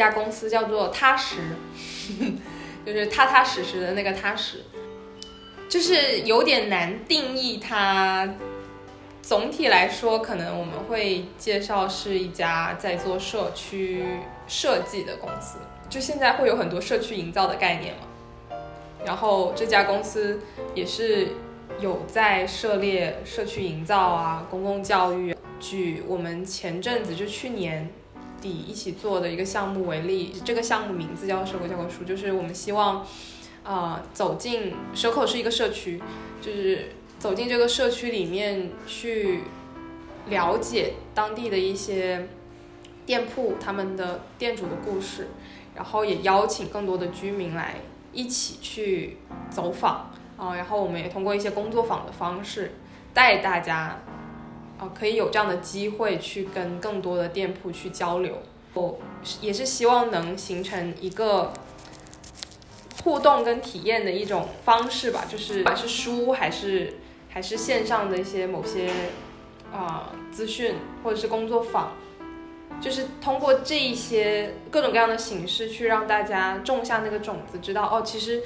[0.00, 1.36] 家公司叫做踏实，
[2.86, 4.64] 就是踏踏实实的那个踏实，
[5.68, 8.26] 就是有点难定义它。
[9.20, 14.02] 总体来说，可能我们会介绍是一家在做社区
[14.48, 15.58] 设计的公司。
[15.90, 18.56] 就现在会有很多社区营造的概念嘛，
[19.04, 20.40] 然后这家公司
[20.74, 21.28] 也是
[21.78, 25.36] 有在涉猎社区营造啊、公共教育。
[25.60, 27.90] 举我们前阵子就去年。
[28.40, 33.06] 底一起做的一个项目为例，这个项目名字叫“蛇口教科书”，就是我们希望，
[33.62, 36.00] 呃，走进蛇口是一个社区，
[36.40, 39.42] 就是走进这个社区里面去
[40.28, 42.28] 了解当地的一些
[43.04, 45.28] 店铺，他们的店主的故事，
[45.74, 47.76] 然后也邀请更多的居民来
[48.12, 49.18] 一起去
[49.50, 52.72] 走访啊，然后我们也通过一些工作坊的方式
[53.12, 54.00] 带大家。
[54.80, 58.38] 啊，可以有这样的机会去跟更多的店铺去交流，
[58.72, 58.98] 我
[59.42, 61.52] 也是希望能形成一个
[63.04, 66.94] 互动跟体验的一种方式吧，就是不管是书还是
[67.28, 68.90] 还是线上的一些某些
[69.70, 71.92] 啊资讯或者是工作坊，
[72.80, 78.42] 就是通过这一些各种各样的形式去让大家种下那个种子，知道哦，其实。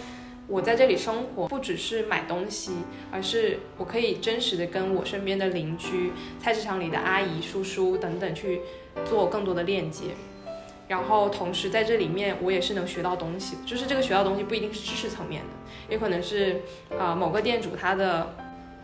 [0.47, 2.73] 我在这里生活，不只是买东西，
[3.11, 8.61] 而是我可以真实的跟我身边的邻居、菜市场里的阿姨、叔叔等等去
[9.07, 10.09] 做更多的链接。
[10.87, 15.49] 然后同时在这里面，我也是能学到东西，就是这个学到东西不一定是知识层面的，
[15.89, 16.61] 也可能是
[16.99, 18.37] 啊某个店主他的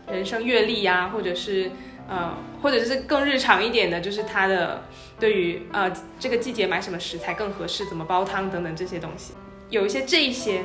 [0.07, 1.69] 人生阅历呀，或者是
[2.09, 4.83] 呃，或者是更日常一点的，就是他的
[5.19, 9.33] 对于呃这个季节买什么食材更合适，怎么煲汤等等这些东西，
[9.69, 10.63] 有一些这一些。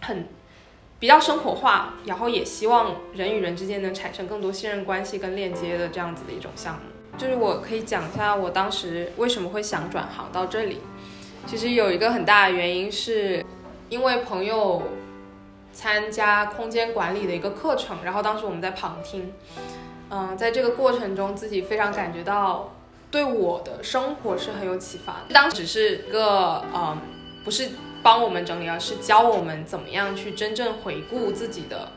[0.00, 0.26] 很
[0.98, 6.80] 比较生活化，然后也希望人与人之间能产生更多信任关系跟链接的这样子的一种项目。
[7.16, 10.78] 就是我可以讲一下我当时为什么会想转行到这里。
[11.46, 13.44] 其实有一个很大的原因是，
[13.88, 14.82] 因为朋友
[15.72, 19.32] 参加空间管理的一个课程，然后当时我们在旁听，
[20.10, 22.74] 嗯，在这个过程中自己非常感觉到
[23.10, 25.34] 对我的生活是很有启发的。
[25.34, 26.98] 当时是一个嗯，
[27.44, 27.70] 不是。
[28.08, 31.92] 帮我们整理，而是教我们怎么样去真正回顾自己的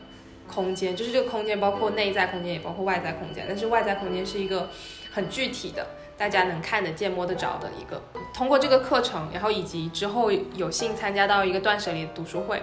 [0.46, 3.46] 空间，就是这个空间包括内在空间，也包括外在空间。
[3.48, 4.68] 但是外在空间是一个
[5.10, 5.86] 很具体的，
[6.18, 8.02] 大家能看得见、摸得着的一个。
[8.34, 12.62] 通过这个课程，然后以及之后有幸参加到一个断舍离读书会，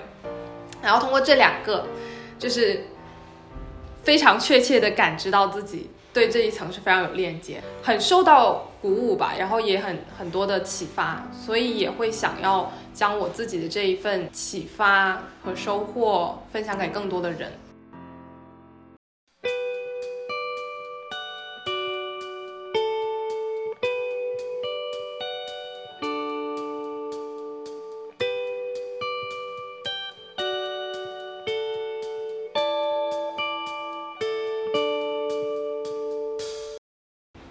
[0.83, 1.87] 然后通过这两个，
[2.37, 2.85] 就是
[4.03, 5.89] 非常确切的感知到自己。
[6.11, 17.49] 对这一层是非常有链接，很受到鼓舞吧，然后也很很多的启发，所以也会想要将我自己的这一份启发和收获分享给更多的人。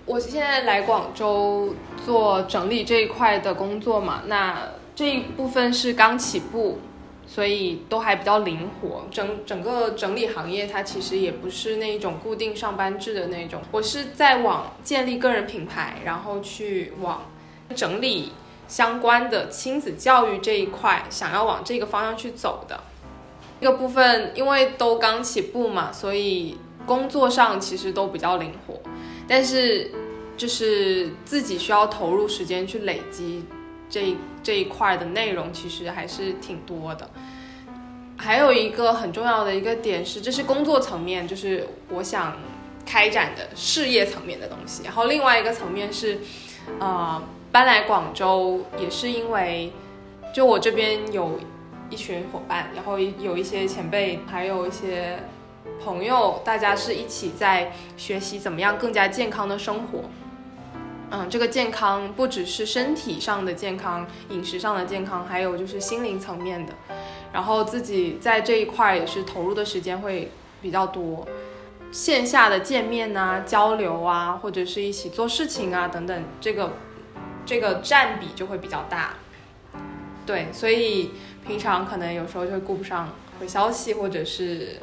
[0.05, 1.74] 我现在来广州
[2.05, 4.68] 做整理这一块的工作嘛那
[4.99, 6.80] 这一部分是刚起步，
[7.24, 9.07] 所以都还比较灵活。
[9.12, 17.26] 整整个整理行业它其实也不是那种固定上班制的那种，我是在往建立个人品牌，然后去往
[17.76, 18.32] 整理
[18.66, 22.80] 相关的亲子教育这一块，想要往这个方向去走的。
[23.61, 28.80] 这个部分因为都刚起步嘛，所以工作上其实都比较灵活，
[29.28, 29.92] 但是
[30.36, 33.44] 就是自己需要投入时间去累积
[33.89, 37.09] 这这一块的内容，其实还是挺多的。
[38.16, 42.36] 还有一个很重要的一个点是，这是工作层面，就是我想
[42.84, 44.82] 开展的事业层面的东西。
[44.84, 46.18] 然后另外一个层面是，
[46.78, 47.22] 呃，
[47.53, 49.72] 搬来广州也是因为，
[50.34, 51.39] 就我这边有。
[51.91, 55.18] 一群伙伴，然后有一些前辈，还有一些
[55.82, 60.01] 朋友，大家是一起在学习怎么样更加健康的生活。
[61.11, 66.72] 嗯，这个健康不只是身体上的健康、饮食上的健康，还有就是心灵层面的。
[67.32, 70.30] 然后自己在这一块也是投入的时间会
[70.61, 71.26] 比较多，
[71.90, 76.72] 线下的见面啊、交流啊，或者是一起做事情啊等等，这个
[77.44, 79.14] 这个占比就会比较大。
[80.26, 81.11] 对，所以。
[81.46, 84.76] 平常可能有时候就会顾不上回消息，或者是，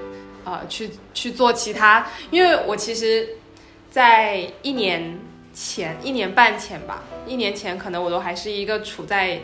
[0.43, 2.07] 呃，去去做其他。
[2.31, 3.35] 因为我其实，
[3.91, 5.19] 在一年
[5.55, 9.39] 前、一年半前吧，一年前可能我都还是一个处在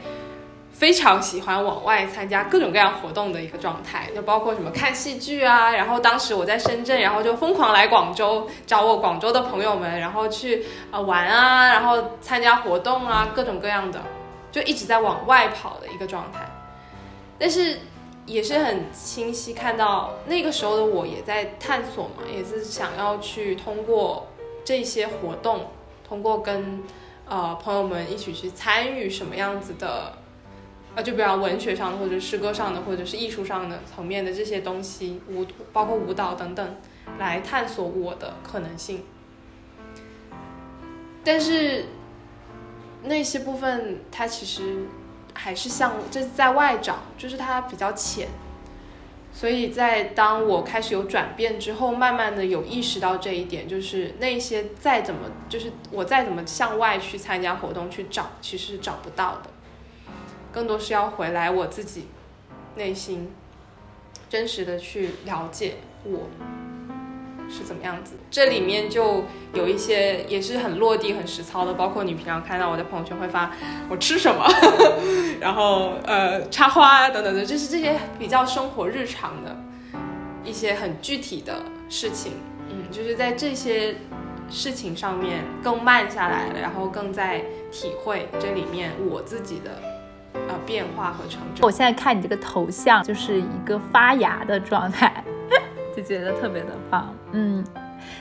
[0.74, 5.72] 非常喜欢往外参加各种各样活动的一个状态，就包括什么看戏剧啊。
[5.72, 14.02] 然后当时我在深圳，然后就疯狂来广州找我广州的朋友们，然后去呃玩啊，然后参加活动啊，各种各样的，
[14.52, 16.40] 就一直在往外跑的一个状态。
[17.40, 17.80] 但是
[18.26, 24.28] 也是很清晰看到那个时候的我也在探索嘛，也是想要去通过
[24.66, 25.68] 这些活动，
[26.12, 26.84] 通过跟
[27.26, 30.12] 呃朋友们一起去参与什么样子的，
[30.94, 36.76] 啊，就比方文学上的或者诗歌上的或者是艺术上的层面的这些东西，舞包括舞蹈等等，
[37.18, 39.06] 来探索我的可能性。
[41.24, 41.86] 但是
[43.04, 44.88] 那些部分它其实。
[45.34, 48.28] 还是像这在外找，就是它比较浅，
[49.34, 59.50] 所以在当我开始有转变之后，慢慢的有意识到这一点，就是那些再怎么，就是我再怎么向外去参加活动去找，其实是找不到的，
[60.52, 62.08] 更多是要回来我自己
[62.76, 63.34] 内心
[64.30, 66.28] 真实的去了解我。
[67.52, 68.16] 是怎么样子？
[68.32, 73.52] 这里面就有一些也是很落地、很实操的，包括你平常看到我在朋友圈会发
[73.90, 74.46] 我吃什么，
[75.42, 79.56] 然后呃插花等等的，就是这些比较生活日常的
[80.44, 82.34] 一些很具体的事情。
[82.70, 83.96] 嗯，就是在这些
[84.50, 89.72] 事情上面更慢下来了，然后更在体会这里面我自己的
[90.48, 91.66] 呃变化和成长。
[91.66, 95.22] 我现在看你这个头像，就是一个发芽的状态。
[95.96, 97.64] 就觉得特别的棒，嗯，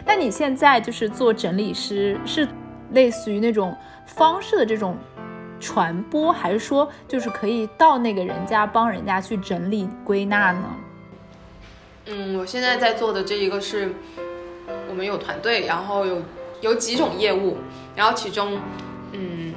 [0.05, 2.47] 那你现在就是做整理师，是
[2.93, 4.97] 类似于那种方式的这种
[5.59, 10.65] 传播，还是说就是可以到那个人家帮人家去整理归纳呢？
[12.07, 13.93] 嗯，我现在在做的这一个是，
[14.89, 16.23] 我们有团队，然后有
[16.61, 17.59] 有几种业务，
[17.95, 18.59] 然后其中，
[19.13, 19.55] 嗯，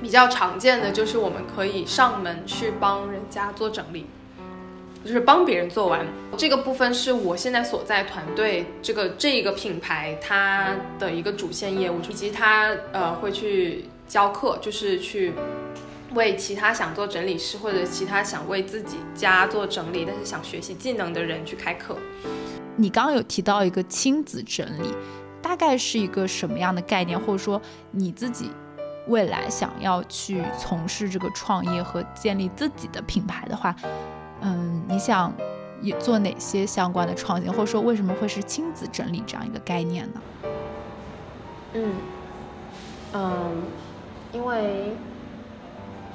[0.00, 4.06] 比较常见的就是我们可以上门去帮人家做整理。
[5.06, 6.04] 就是帮别人做完
[6.36, 15.32] 这个部分，是我现在所在团队这个这一个品牌它的一个主线业务，以及它呃会去教课，就是去
[16.14, 21.96] 为其他想做整理师或者其他想为自己家做整理，但是想学习技能的人去开课。
[22.74, 24.92] 你刚刚有提到一个亲子整理，
[25.40, 27.18] 大概是一个什么样的概念？
[27.18, 28.50] 或者说你自己
[29.06, 33.74] 未来想要去从事这个创业和建立自己的品牌的话？
[34.42, 35.32] 嗯，你想
[35.80, 40.20] 也做哪些相关的创新，或者说为什么会是亲子整理这样一个概念呢？
[41.74, 41.94] 嗯
[43.12, 43.62] 嗯，
[44.32, 44.94] 因为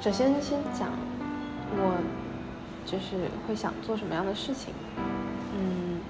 [0.00, 0.88] 首先先讲
[1.76, 1.94] 我
[2.86, 4.72] 就是会想做什么样的事情，
[5.56, 6.00] 嗯，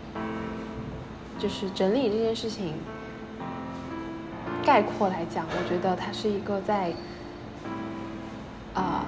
[1.38, 2.74] 就是整理这件事情，
[4.64, 6.92] 概括来讲，我觉得它是一个在
[8.74, 9.04] 啊。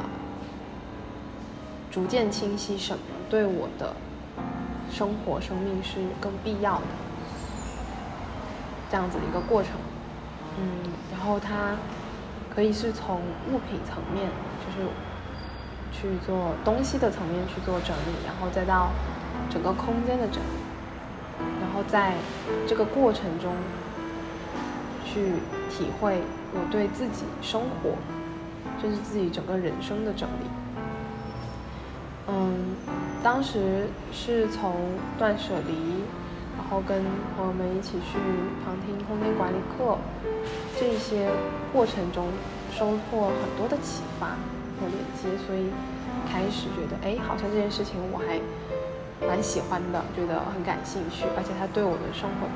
[1.95, 2.99] 逐渐清晰什么
[3.31, 3.95] 对我的
[4.91, 6.87] 生活、生命是更必要的，
[8.91, 9.71] 这样子的一个过程。
[10.59, 11.77] 嗯，然后它
[12.53, 14.29] 可以是从物品层面，
[14.59, 14.89] 就是
[15.93, 18.91] 去做东西的层面去做整理，然后再到
[19.49, 22.15] 整个空间的整理，然后在
[22.67, 23.55] 这个过程中
[25.05, 25.35] 去
[25.71, 26.23] 体会
[26.53, 27.95] 我对自己生活，
[28.83, 30.64] 甚至自己整个人生的整理。
[32.27, 32.75] 嗯，
[33.23, 34.73] 当时是从
[35.19, 35.75] 断舍离，
[36.57, 37.05] 然后跟
[37.37, 38.19] 朋友们一起去
[38.65, 39.99] 旁听空间管理课，
[40.81, 41.31] 这些
[41.73, 42.29] 过程中
[42.73, 44.29] 收获很多的启发
[44.81, 45.69] 和连接，所以
[46.27, 48.41] 开始觉得，哎，好像这件事情我还
[49.29, 52.49] 蛮喜欢的，觉得很感兴趣，而且它对我的生活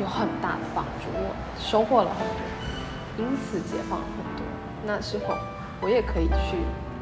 [0.00, 4.46] 有很大的帮助，我收获了很多，因此解放了很多。
[4.86, 5.36] 那是否
[5.82, 6.56] 我也可以去？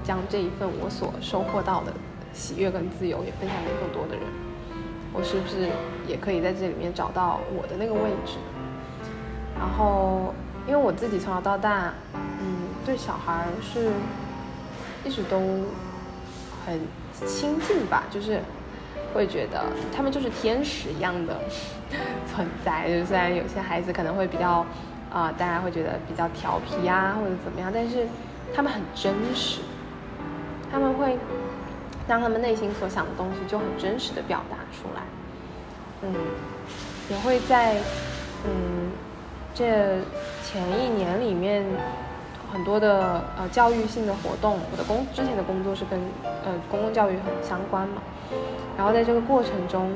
[0.04, 1.92] 将这一份我所收获到的
[2.32, 4.24] 喜悦跟自由也分享给更多的人，
[5.12, 5.68] 我是不是
[6.06, 8.38] 也可以在这里面找到我的那个位置？
[9.58, 10.32] 然后，
[10.66, 13.90] 因为我自己从小到大，嗯，对小孩是
[15.04, 15.38] 一直都
[16.64, 16.80] 很
[17.26, 18.40] 亲近吧，就是
[19.12, 21.40] 会觉得他们就是天使一样的
[22.32, 22.88] 存在。
[22.88, 24.64] 就虽然有些孩子可能会比较
[25.10, 28.06] 啊，大家会觉得比较调皮啊，或者怎么样，但是
[28.54, 29.60] 他们很真实。
[30.70, 31.18] 他们会
[32.06, 35.02] 让他们内心所想的东西就很真实的表达出来，
[36.02, 36.14] 嗯，
[37.10, 37.76] 也会在
[38.44, 38.90] 嗯
[39.54, 39.98] 这
[40.44, 41.64] 前一年里面
[42.52, 48.02] 很多的呃教育性的活动，我的工之前的工作是跟呃公共教育很相关嘛，
[48.76, 49.92] 然后在这个过程中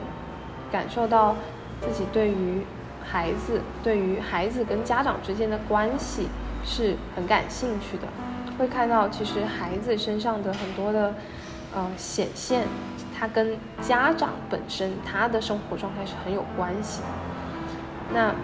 [0.71, 1.37] 感受到
[1.81, 2.63] 自己对于
[3.05, 6.29] 孩子，对于孩子跟家长之间的关系
[6.65, 8.09] 是很感兴趣的。
[8.59, 11.13] 会看到，其实孩子身上的很多的，
[11.75, 12.67] 呃，显现，
[13.19, 17.09] 他跟家长本身他的生活状态是很有关系的。
[18.13, 18.35] 那，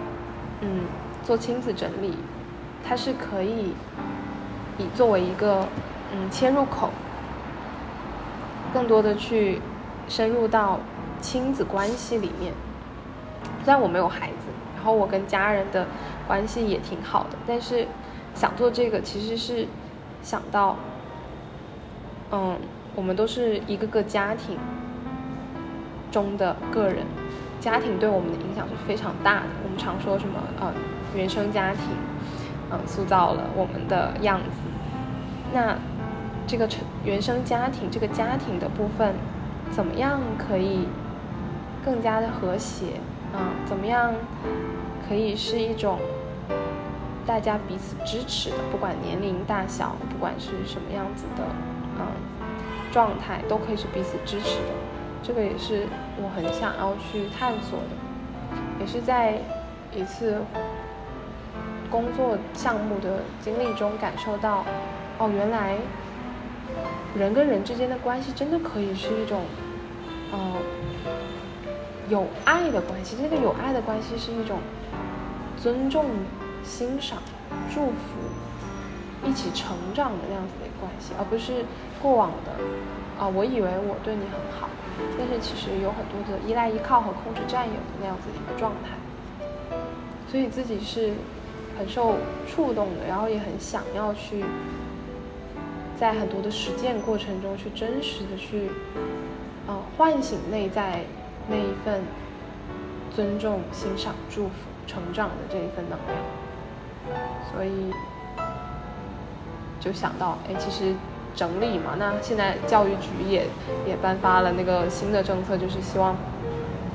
[0.59, 0.81] 嗯，
[1.23, 2.17] 做亲子整理，
[2.83, 3.73] 它是可以
[4.77, 5.65] 以作为一个
[6.13, 6.89] 嗯切入口，
[8.73, 9.61] 更多的去
[10.09, 10.79] 深入到
[11.21, 12.53] 亲子关系里面。
[13.63, 15.87] 虽然我没有孩子，然后我跟家人的
[16.27, 17.87] 关系也挺好的，但是
[18.35, 19.65] 想做这个其实是。
[20.21, 20.75] 想到，
[22.31, 22.57] 嗯，
[22.95, 24.57] 我们都是一个个家庭
[26.11, 27.05] 中的个人，
[27.59, 29.47] 家庭对我们的影响是非常大的。
[29.63, 30.71] 我们常说什么，呃，
[31.15, 31.83] 原生家庭，
[32.71, 34.51] 嗯，塑造了我们的样子。
[35.53, 35.75] 那
[36.47, 39.15] 这个成原生家庭这个家庭的部分，
[39.71, 40.87] 怎么样可以
[41.83, 42.99] 更加的和谐？
[43.33, 44.13] 嗯，怎么样
[45.07, 45.97] 可以是一种？
[47.31, 51.43] 大家彼此支持的，不管年龄大小，不管是什么样子的，
[51.97, 52.05] 嗯，
[52.91, 54.73] 状态都可以是彼此支持的。
[55.23, 59.39] 这个也是我很想要去探索的，也是在
[59.95, 60.41] 一次
[61.89, 64.65] 工作项目的经历中感受到，
[65.17, 65.77] 哦，原来
[67.15, 69.43] 人跟人之间的关系真的可以是一种，
[70.33, 70.55] 嗯，
[72.09, 73.15] 有爱的关系。
[73.15, 74.59] 这个有爱的关系是一种
[75.55, 76.07] 尊重。
[76.63, 77.19] 欣赏、
[77.73, 81.65] 祝福、一起成长的那样子的关系，而不是
[82.01, 82.51] 过往的
[83.19, 84.69] 啊，我以为我对你很好，
[85.17, 88.97] 但是其实有很多的依赖、依靠和控制、占有的那样子的一个状态。
[90.27, 91.13] 所以自己是
[91.77, 92.15] 很受
[92.47, 94.45] 触动的，然后也很想要去
[95.99, 98.69] 在很多的实践过程中去真实的去，
[99.67, 101.01] 呃，唤醒内在
[101.49, 102.01] 那一份
[103.13, 104.53] 尊重、欣赏、祝福、
[104.87, 106.40] 成长的这一份能量。
[107.51, 107.91] 所以
[109.79, 110.93] 就想到，哎，其实
[111.35, 113.45] 整理嘛，那现在教育局也
[113.87, 116.15] 也颁发了那个新的政策，就是希望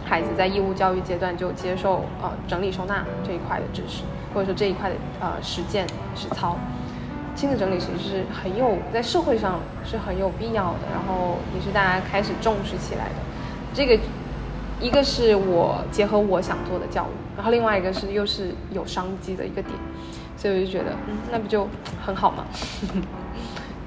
[0.04, 4.02] 孩子在义务教育阶段就接受呃整理收纳这一块的知识，
[4.32, 6.56] 或者说这一块的呃实践实操。
[7.34, 13.14] 亲子整理其实是很有在社会上是很有必要的，然后也是大家开始重视起来的。
[13.74, 13.98] 这个
[14.80, 17.36] 一个是我结合我想做的教育。
[17.36, 19.74] 然后另外一个是又是有商机的一个点，
[20.36, 21.68] 所以我就觉得，嗯，那不就
[22.04, 22.44] 很好吗？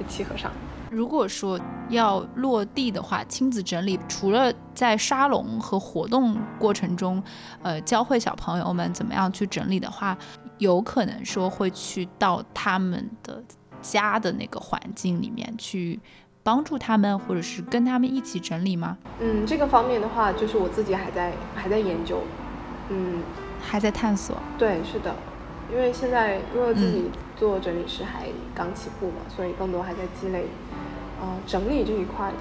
[0.08, 0.52] 契合上。
[0.92, 1.60] 如果说
[1.90, 7.22] 要落地的话，亲子整理除了在沙龙和活动过程中，
[7.62, 10.18] 呃，教会小朋友们怎么样去整理的话，
[10.58, 13.44] 有可能说会去到他们的
[13.82, 16.00] 家的那个环境里面去
[16.44, 18.98] 帮助他们，或者是跟他们一起整理吗？
[19.20, 22.22] 嗯，这个方面的话，就是我自己还在还在研究。
[22.90, 23.22] 嗯，
[23.62, 24.36] 还在探索。
[24.58, 25.14] 对，是的，
[25.72, 28.26] 因为现在因为自己做整理师还
[28.56, 30.48] 刚起步嘛，所以更多还在积累，
[31.22, 32.38] 呃，整理这一块的，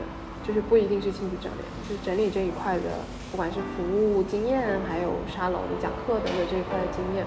[0.47, 7.27] 就是不一定是亲子整理，就是整理这一块的，不管是服务经验，还有沙龙讲课等等这一块的经验。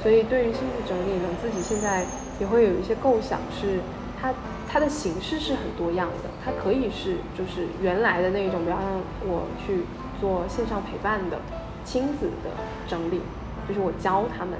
[0.00, 2.06] 所以对于亲子整理呢，自己现在
[2.38, 3.80] 也会有一些构想，是
[4.20, 4.32] 它
[4.70, 8.78] 它的形式是很多样的，它可以是就是原来的那一种，比方
[9.22, 9.84] 我去
[10.20, 11.38] 做线上陪伴的。
[11.82, 12.50] 亲子的
[12.86, 13.22] 整理，
[13.66, 14.54] 就是我教他们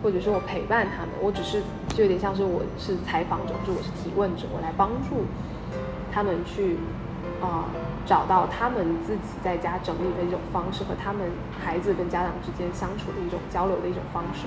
[0.00, 5.26] 或者是我陪伴他们，我只是就有点像是我是采访者，就我是提问者，我来帮助
[6.12, 6.78] 他们去
[7.42, 7.66] 啊
[8.06, 11.28] 找到他们自己在家整理的一种方式和他们
[11.60, 14.46] 孩子跟家长之间相处的一种交流的一种方式。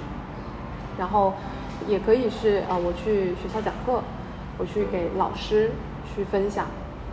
[0.97, 1.33] 然后
[1.85, 4.01] 也可以是啊，我去学校讲课，
[4.59, 5.71] 我去给老师
[6.13, 6.67] 去分享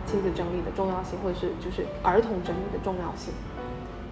[0.05, 3.33] 亲子整理的重要性，或者是就是儿童整理的重要性。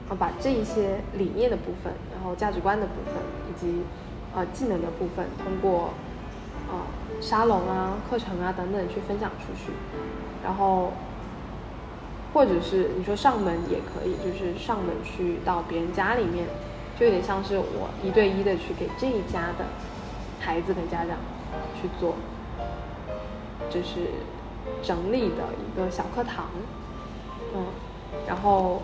[0.08, 3.16] 啊，把这一些理念的部分，然后价值观的部分，
[3.50, 3.82] 以及
[4.36, 5.90] 呃技能的部分，通过
[6.70, 6.86] 啊
[7.20, 9.72] 沙龙啊、课程啊等等去分享出去，
[10.44, 10.92] 然后
[12.36, 16.46] 或者是你说上门也可以，就是上门去到别人家里面，
[17.00, 19.66] 就有点像是我一对一的去给这一家的
[20.40, 21.18] 孩子跟家长
[21.82, 22.14] 去做，
[23.70, 24.10] 就是
[24.82, 26.48] 整理的一个小课堂，
[27.56, 27.66] 嗯，
[28.28, 28.82] 然后。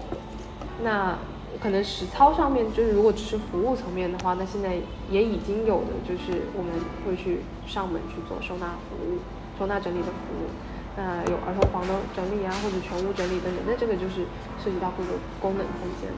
[0.83, 1.15] 那
[1.61, 4.77] 可能实操上面，就是如果只是服务层面的话，那现在
[5.11, 6.71] 也已经有的就是我们
[7.05, 9.19] 会去上门去做收纳服务、
[9.59, 10.49] 收纳整理的服务。
[10.97, 14.25] 那有儿童房的整理啊，或者全屋整理等等，那这个就是
[14.63, 16.09] 涉及到各个功能空间。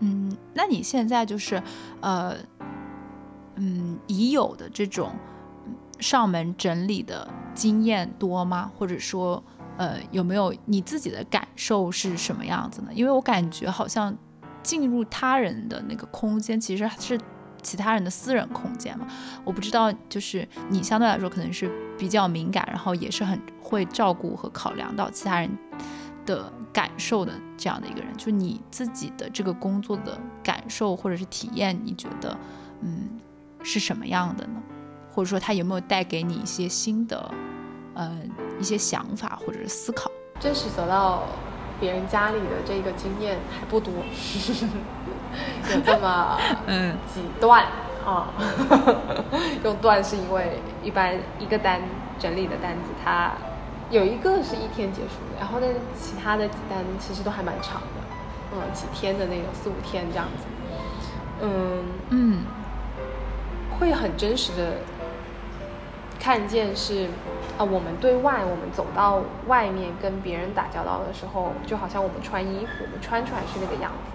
[0.00, 1.62] 嗯，那你现在就是
[2.00, 2.34] 呃，
[3.54, 5.12] 嗯，已有的这种
[6.00, 8.70] 上门整理的经验多吗？
[8.76, 9.42] 或者说？
[9.76, 12.90] 呃，有没有你自己的感受是什么样子呢？
[12.94, 14.16] 因为我感觉好像
[14.62, 17.18] 进入他人的那个空间，其实是
[17.60, 19.04] 其他人的私人空间嘛。
[19.42, 25.50] 我不知道，就是你相对来说可能是比较敏感，然后也是很会照顾和考量到其他人
[26.24, 28.16] 的感受的这样的一个人。
[28.16, 32.38] 就你自己的这个工作的感受或者是体验，你觉得
[32.80, 33.18] 嗯
[33.64, 34.62] 是什么样的呢？
[35.14, 37.30] 或者说他有没有带给你一些新的？
[37.94, 38.10] 呃，
[38.58, 40.10] 一些想法或者是思考，
[40.40, 41.22] 真实走到
[41.78, 43.94] 别人家里的这个经验还不多，
[45.72, 46.36] 有这么
[46.66, 46.96] 嗯。
[47.14, 47.64] 几段。
[48.04, 48.34] 啊。
[49.62, 51.80] 用段是因为一般一个单
[52.18, 53.30] 整理的单子，它
[53.90, 58.02] 有一个是一天结束的，然后呢，其他的几单其实都还蛮长的，
[58.52, 60.44] 嗯，几天的那种四五天这样子，
[61.42, 61.84] 嗯。
[62.10, 62.44] 嗯，
[63.78, 64.78] 会很真实的
[66.18, 67.08] 看见是。
[67.56, 74.10] 啊，我们对外，我们走到外面跟别人打交道的时候，就好像我们穿衣服，我们穿出来是那个样子，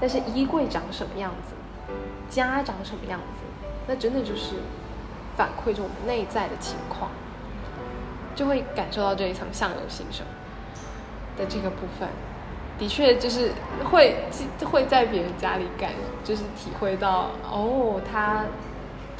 [0.00, 1.54] 但是衣柜长什么样子，
[2.28, 4.56] 家长什么样子，那真的就是
[5.36, 7.12] 反馈着我们内在的情况，
[8.34, 10.26] 就会感受到这一层相由心生
[11.38, 12.08] 的这个部分，
[12.76, 13.52] 的确就是
[13.92, 14.16] 会
[14.68, 15.92] 会在别人家里感，
[16.24, 18.46] 就是体会到哦，他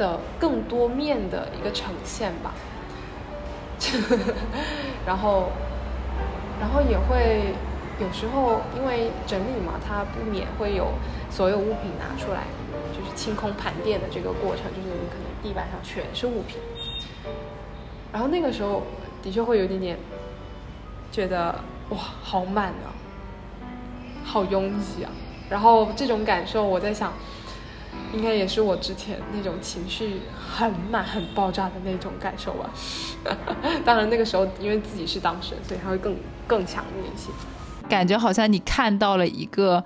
[0.01, 2.55] 的更多面的一个呈现吧。
[5.07, 5.51] 然后，
[6.59, 7.55] 然后也会
[8.01, 10.89] 有时候因为整理嘛，它不免会有
[11.31, 12.45] 所有物品拿出来，
[12.93, 16.59] 就是清空盘垫的这个过程，就是你可能地板上全是物品，
[18.11, 18.83] 然后那个时候
[19.23, 19.99] 的确会有一点点
[21.13, 21.55] 觉得
[21.91, 22.89] 哇，好满啊，
[24.25, 25.11] 好拥挤啊，
[25.51, 27.13] 然后这种感受，我在想。
[28.13, 32.71] 应该也是我之前那种情绪很满、很爆炸的那种感受吧。
[33.85, 37.31] 当然，那个时候因为自己是当事人，所以它会更更强烈一些。
[37.89, 39.85] 感觉好像你看到了一个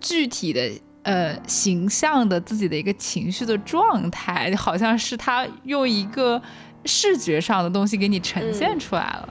[0.00, 0.70] 具体的
[1.02, 6.40] 呃形象的自己的一个情绪的状态，好像是他用一个
[6.84, 9.28] 视觉上的东西给你呈现出来了。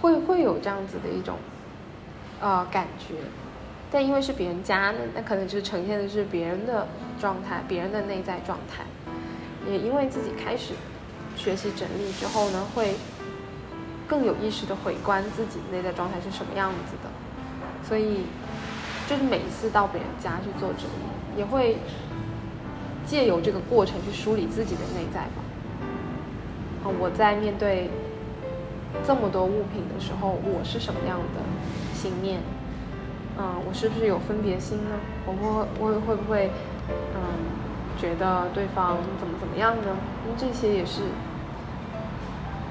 [0.00, 1.36] 会会有这样子的一种
[2.40, 3.14] 呃感觉。
[3.94, 6.88] 但因为是别人家呢，那可能就呈现的是别人的
[7.20, 8.82] 状态，别人的内在状态。
[9.70, 10.74] 也因为自己开始
[11.36, 12.96] 学习整理之后呢，会
[14.08, 17.88] 更有意识的回观自己内在状态是什么样子的。
[17.88, 18.26] 所以，
[19.08, 21.76] 就是每一次到别人家去做整理，也会
[23.06, 25.38] 借由这个过程去梳理自己的内在吧。
[26.82, 27.88] 啊，我在面对
[29.06, 31.40] 这么多物品的时候，我是什么样的
[31.94, 32.40] 心念？
[33.36, 34.90] 嗯，我是不是有分别心呢？
[35.26, 36.52] 我会会会不会
[36.88, 37.20] 嗯
[37.98, 39.96] 觉得对方怎么怎么样呢？
[40.24, 41.02] 因为这些也是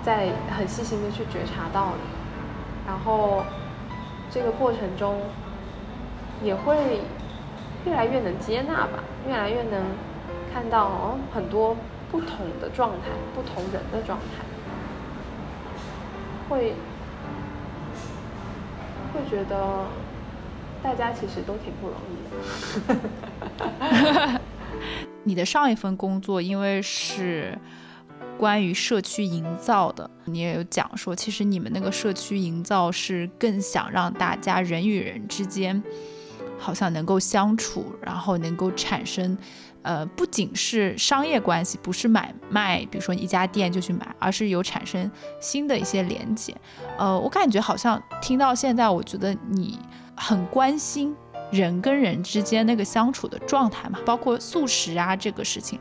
[0.01, 1.97] 在很细心的去觉察到的，
[2.87, 3.43] 然后
[4.31, 5.19] 这个过程中
[6.41, 7.01] 也会
[7.85, 9.83] 越来越能接纳吧，越来越能
[10.53, 11.75] 看到哦很多
[12.09, 14.45] 不同的状态，不同人的状态，
[16.47, 16.73] 会
[19.13, 19.83] 会觉得。
[20.83, 22.15] 大家其实都挺不容易
[22.87, 24.41] 的。
[25.23, 27.57] 你的上一份工作因为是
[28.37, 35.81] 关于社区营造的，你也有讲说，其实你们那个社区营造是更想让大家人与人之间，
[36.59, 39.37] 好像能够相处，然后能够产生，
[39.83, 45.09] 呃，不仅是商业关系，不是买卖，比如说一家店就去买，而是有产生
[45.39, 46.53] 新的一些连接。
[46.97, 49.79] 呃，我感觉好像听到现在，我觉得你
[50.15, 51.15] 很关心
[51.51, 55.79] 人跟人之间那个相处的状态嘛，包括素食啊这个事情，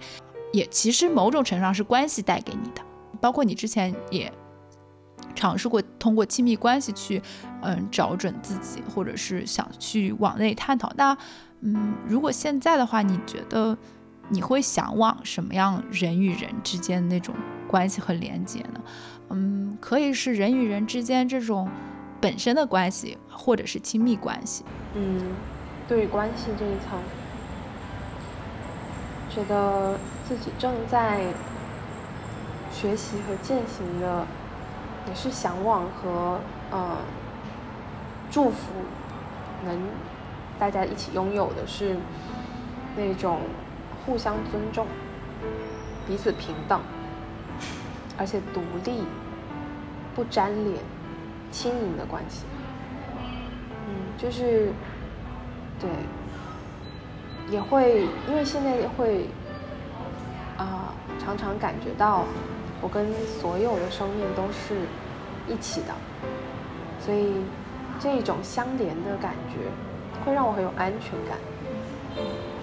[0.53, 2.83] 也其实某种程度上是关系带给你的，
[3.21, 4.33] 包括你之前也。
[5.35, 7.21] 尝试过通过亲密关系去，
[7.63, 10.93] 嗯，找准自己，或者是想去往内探讨。
[10.95, 11.17] 那，
[11.61, 13.77] 嗯，如果现在的话，你觉得
[14.29, 17.35] 你会向往什么样人与人之间那种
[17.67, 18.81] 关系和连接呢？
[19.31, 21.67] 嗯，可以是人与人之间这种
[22.23, 24.65] 本身的关系，或者是亲密关系。
[24.95, 25.35] 嗯，
[25.87, 26.99] 对于关系这一层，
[29.29, 31.21] 觉得自己正在
[32.73, 34.25] 学习和践行的。
[35.09, 36.39] 也是向往和
[36.71, 36.99] 呃
[38.31, 38.71] 祝福，
[39.65, 39.77] 能
[40.61, 41.97] 大家一起拥有的是
[42.97, 43.41] 那种
[44.07, 44.87] 互相尊重、
[46.07, 46.81] 彼此平等，
[48.17, 49.03] 而且独立、
[50.15, 50.79] 不粘连、
[51.53, 52.45] 轻盈的关系。
[53.87, 54.73] 嗯，就是
[55.79, 55.89] 对，
[57.49, 59.29] 也会因为现在也会
[60.57, 62.25] 啊，常常感觉到。
[62.85, 63.07] 我跟
[63.41, 64.75] 所有的生命都是
[65.47, 65.95] 一起的，
[66.99, 67.33] 所以
[68.01, 69.71] 这种相连的感觉
[70.25, 71.39] 会让我很有安全感。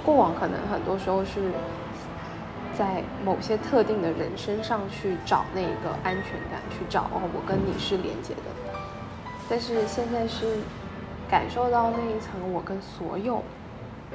[0.03, 1.53] 过往可能很多时候是
[2.77, 8.68] 在某些特定的人身上去找那个安全感，去找哦，我跟你是连接的。
[9.49, 10.59] 但是现在是
[11.29, 13.43] 感受到那一层，我跟所有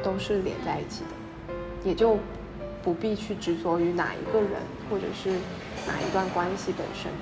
[0.03, 2.17] 都是连在一起的，也就
[2.83, 4.61] 不必去执着于哪一个人，
[4.91, 5.39] 或者是。
[5.87, 7.13] 哪一段关系本身，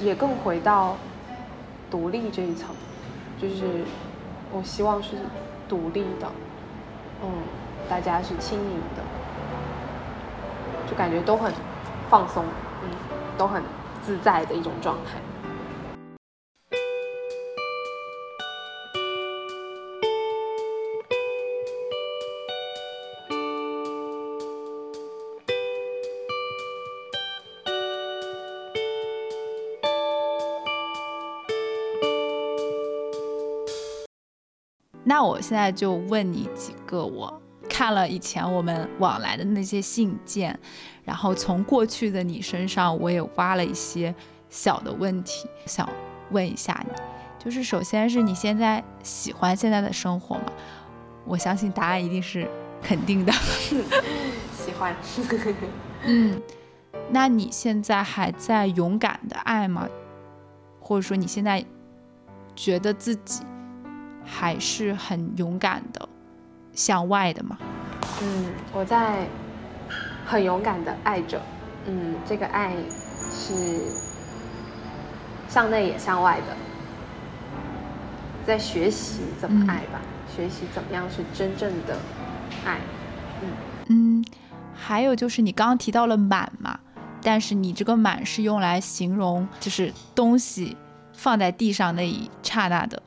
[0.00, 0.96] 也更回到
[1.90, 2.74] 独立这一层，
[3.38, 3.84] 就是
[4.50, 5.16] 我希望是
[5.68, 6.32] 独立的，
[7.22, 7.30] 嗯，
[7.90, 9.02] 大家是轻盈的，
[10.88, 11.52] 就感觉都很
[12.08, 12.42] 放松，
[12.82, 12.88] 嗯，
[13.36, 13.62] 都很
[14.02, 15.20] 自在的一种状态。
[35.12, 37.38] 那我现在就问你几个，我
[37.68, 40.58] 看了以前我们往来的那些信件，
[41.04, 44.14] 然后从过去的你身上，我也挖了一些
[44.48, 45.86] 小的问题，想
[46.30, 46.94] 问一下你，
[47.38, 50.44] 就是首先是你现在喜欢现在的生活吗？
[51.26, 52.48] 我相信答案一定是
[52.82, 53.30] 肯定的，
[54.56, 54.96] 喜欢。
[56.06, 56.40] 嗯，
[57.10, 59.86] 那你现在还在勇敢的爱吗？
[60.80, 61.62] 或者说你现在
[62.56, 63.44] 觉得自己？
[64.24, 66.08] 还是很勇敢的，
[66.72, 67.58] 向外的嘛。
[68.22, 69.26] 嗯，我在
[70.24, 71.40] 很勇敢的爱着。
[71.84, 72.74] 嗯，这个爱
[73.32, 73.80] 是
[75.48, 76.56] 向内也向外的，
[78.46, 80.00] 在学习怎么爱吧，
[80.34, 81.96] 学习怎么样是真正的
[82.64, 82.78] 爱。
[83.42, 83.48] 嗯
[83.88, 84.24] 嗯，
[84.74, 86.78] 还有就是你刚刚提到了满嘛，
[87.20, 90.76] 但是你这个满是用来形容就是东西
[91.12, 93.02] 放在地上那一刹那的。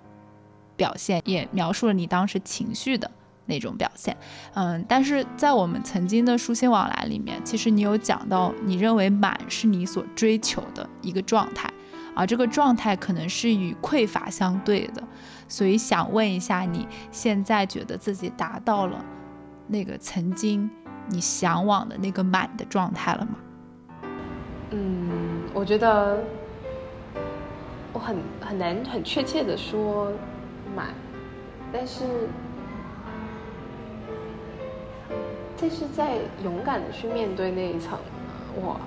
[0.75, 3.09] 表现也描述了你当时情绪的
[3.47, 4.17] 那种表现，
[4.55, 11.71] 嗯，但是在我们曾经的书信往来里面，其实你有讲到，你认为满是你所追求的一个状态，
[12.15, 15.03] 而这个状态可能是与匮乏相对的，
[15.47, 19.05] 所以想问一下，你现在觉得自己达到了
[19.67, 20.67] 那个曾经
[21.09, 23.35] 你向往的那个满的状态了吗？
[24.71, 26.17] 嗯，我觉得
[27.93, 30.11] 我很很难很确切的说。
[30.75, 30.87] 满，
[31.71, 32.03] 但是，
[35.59, 37.97] 但是在勇敢的去面对那一层，
[38.55, 38.79] 我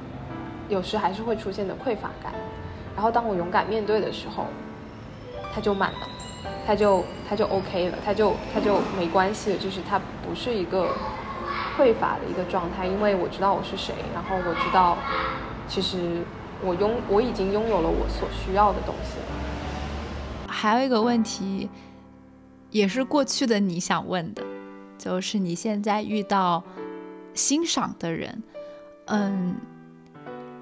[0.69, 2.33] 有时还是会出现的匮乏感。
[2.95, 4.47] 然后当我勇敢面对的时候，
[5.55, 6.09] 它就满了，
[6.67, 9.59] 它就它就 OK 了，它就它就没关系了。
[9.59, 10.95] 就是它不是一个
[11.79, 14.99] 匮乏的一个状态，因为我知道我是谁，然后我知道
[15.69, 16.23] 其实
[16.61, 19.19] 我拥我已经拥有了我所需要的东西。
[20.51, 21.69] 还有一个问题，
[22.71, 24.43] 也是过去的你想问的，
[24.97, 26.65] 就是你现在遇到
[27.35, 28.43] 欣赏的人，
[29.05, 29.55] 嗯，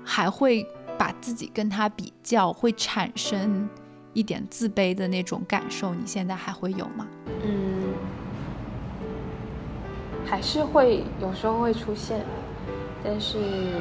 [0.04, 0.66] 还会
[0.98, 3.68] 把自己跟他比较，会产生
[4.12, 7.06] 一点自卑的那种感受，你现在还会有吗？
[7.44, 7.94] 嗯，
[10.26, 12.24] 还是会有时候会出现，
[13.04, 13.80] 但是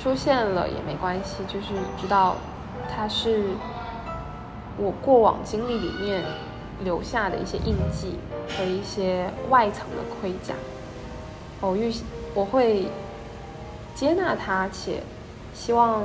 [0.00, 2.36] 出现了也没关系，就是知道
[2.88, 3.50] 他是。
[4.78, 6.24] 我过往经历里面
[6.84, 8.16] 留下的一些印记
[8.48, 10.54] 和一些外层的盔甲。
[11.60, 11.92] 我预
[12.34, 12.86] 我会
[13.94, 15.02] 接纳它，且
[15.52, 16.04] 希望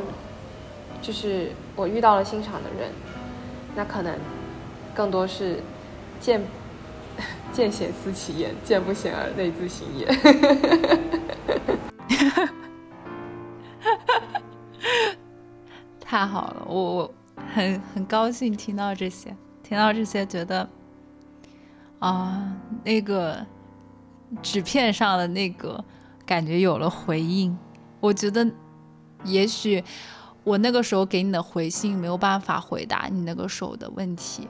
[1.01, 2.89] 就是我遇到了欣赏的人，
[3.75, 4.17] 那可能
[4.95, 5.59] 更多是
[6.19, 6.41] 见
[7.53, 10.07] 见贤思齐焉，见不贤而内自省也。
[15.99, 17.13] 太好了，我我
[17.53, 20.67] 很 很高兴听到这些，听到这些，觉得
[21.99, 23.45] 啊，那个
[24.41, 25.83] 纸片上的那个
[26.25, 27.57] 感觉有了回应。
[27.99, 28.45] 我觉得，
[29.23, 29.83] 也许
[30.43, 34.47] 我那个时候给你的回信没有办法回答你那个时候的问题，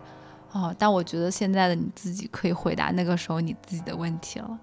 [0.51, 4.59] 哦，但我觉得现在的你自己可以回答那个时候你自己的问题了。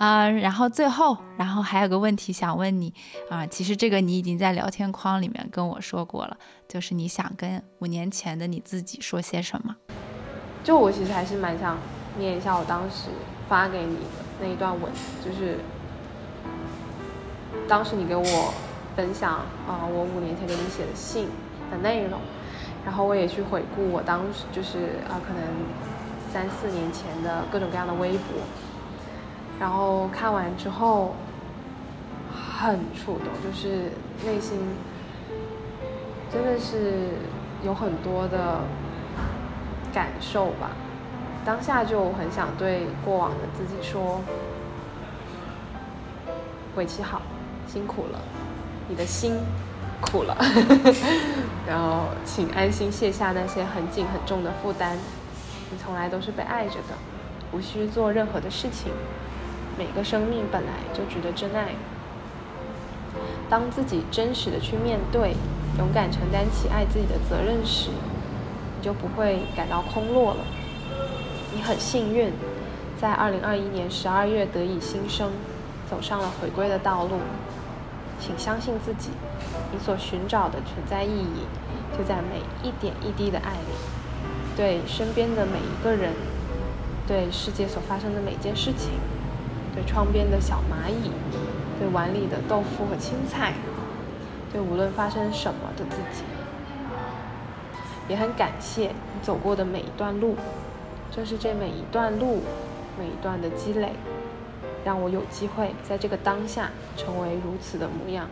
[0.00, 2.94] 啊，然后最后，然后还有个问题想问你
[3.28, 6.34] 啊，其实这个你已经在聊天框里面跟我说过了，
[6.66, 9.76] 就是你想跟五年前的你自己说些什么？
[10.64, 11.76] 就我其实还是蛮想
[12.18, 13.10] 念一下我当时
[13.46, 14.90] 发给你的那一段文，
[15.22, 15.58] 就是
[17.68, 18.54] 当时你给我
[18.96, 19.32] 分享
[19.68, 21.28] 啊，我五年前给你写的信
[21.70, 22.18] 的内容，
[22.86, 25.42] 然后我也去回顾我当时就是啊，可能
[26.32, 28.40] 三四年前的各种各样的微博。
[29.60, 31.14] 然后看完之后，
[32.32, 33.92] 很触动，就是
[34.24, 34.58] 内心
[36.32, 37.10] 真的是
[37.62, 38.60] 有很多的
[39.92, 40.70] 感受吧。
[41.44, 44.22] 当下就很想对过往的自己说
[46.76, 47.20] ：“尾期好，
[47.66, 48.18] 辛苦了，
[48.88, 49.34] 你的心
[50.00, 50.36] 苦了。
[51.68, 54.96] ”然后请安心卸下那些很紧很重的负担，
[55.70, 56.96] 你从来都是被爱着的，
[57.52, 58.90] 无需做任何的事情。
[59.80, 61.68] 每个生命本来就值得真爱。
[63.48, 65.34] 当自己真实的去面对，
[65.78, 70.40] 勇敢承担起爱自己的责任时，你就不会感到空落了。
[71.54, 72.30] 你很幸运，
[73.00, 75.32] 在二零二一年十二月得以新生，
[75.88, 77.12] 走上了回归的道路。
[78.20, 79.08] 请相信自己，
[79.72, 81.46] 你所寻找的存在意义，
[81.96, 83.72] 就在每一点一滴的爱里。
[84.54, 86.12] 对身边的每一个人，
[87.06, 88.90] 对世界所发生的每件事情。
[89.74, 91.10] 对窗边的小蚂蚁，
[91.78, 93.54] 对碗里的豆腐和青菜，
[94.52, 96.24] 对无论发生什么的自己，
[98.08, 100.36] 也很感谢你走过的每一段路。
[101.12, 102.42] 正是这每一段路，
[102.98, 103.92] 每一段的积累，
[104.84, 108.28] 让我有机会在这个当下成为如此的模样。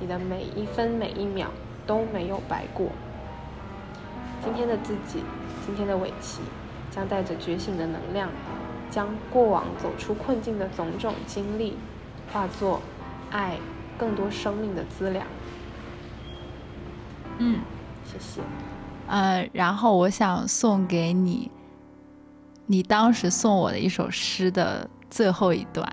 [0.00, 1.48] 你的每一分每一秒
[1.86, 2.88] 都没有白过。
[4.42, 5.22] 今天的自己，
[5.64, 6.40] 今天的尾期，
[6.90, 8.28] 将带着觉醒的能量。
[8.92, 11.78] 将过往走出困境的种种经历，
[12.30, 12.82] 化作
[13.30, 13.56] 爱
[13.96, 15.26] 更多生命的资粮。
[17.38, 17.60] 嗯，
[18.04, 18.42] 谢谢。
[19.08, 21.50] 呃，然后我想送给你，
[22.66, 25.90] 你当时送我的一首诗的最后一段，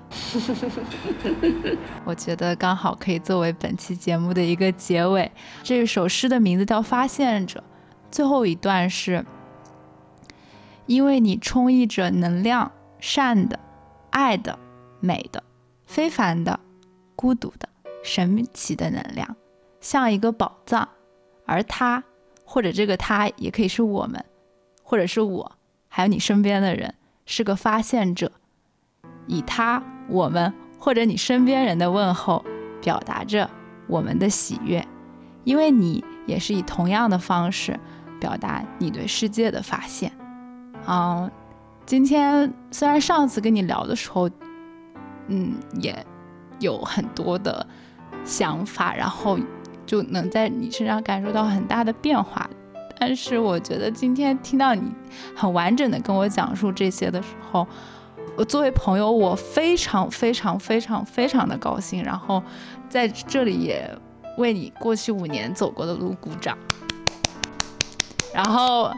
[2.04, 5.32] 我觉得刚好可以作为本期节目的一个结尾。
[5.64, 7.60] 这首诗的名字叫《发现者》，
[8.12, 9.26] 最后一段是：
[10.86, 12.74] 因为你充溢着能量。
[13.00, 13.60] 善的、
[14.10, 14.58] 爱的、
[15.00, 15.44] 美的、
[15.86, 16.60] 非凡的、
[17.16, 17.70] 孤独的、
[18.04, 19.36] 神奇的能量，
[19.80, 20.88] 像一个宝藏。
[21.46, 22.04] 而他，
[22.46, 24.24] 或者这个他，也可以是我们，
[24.84, 25.54] 或者是我，
[25.88, 26.94] 还有你身边的人，
[27.26, 28.32] 是个发现者。
[29.26, 32.46] 以他、我们或者你身边人的问候，
[32.82, 33.50] 表达着
[33.88, 34.86] 我们的喜悦，
[35.44, 37.80] 因为你也是以同样的方式
[38.20, 40.12] 表达你对世界的发现。
[40.88, 41.32] 嗯。
[41.90, 44.30] 今天虽然上次跟你聊的时候，
[45.26, 46.06] 嗯，也
[46.60, 47.66] 有很多的
[48.24, 49.40] 想法，然后
[49.88, 52.48] 就能在你身上感受到很大的变化，
[53.00, 54.94] 但是我觉得今天听到你
[55.36, 57.68] 很完整的跟我讲述这些的时候，
[58.38, 62.44] 我作为朋友，我非常非常非常非常的高兴，然后
[62.88, 63.92] 在这里也
[64.38, 66.56] 为你过去五年走过的路鼓掌，
[68.32, 68.92] 然后。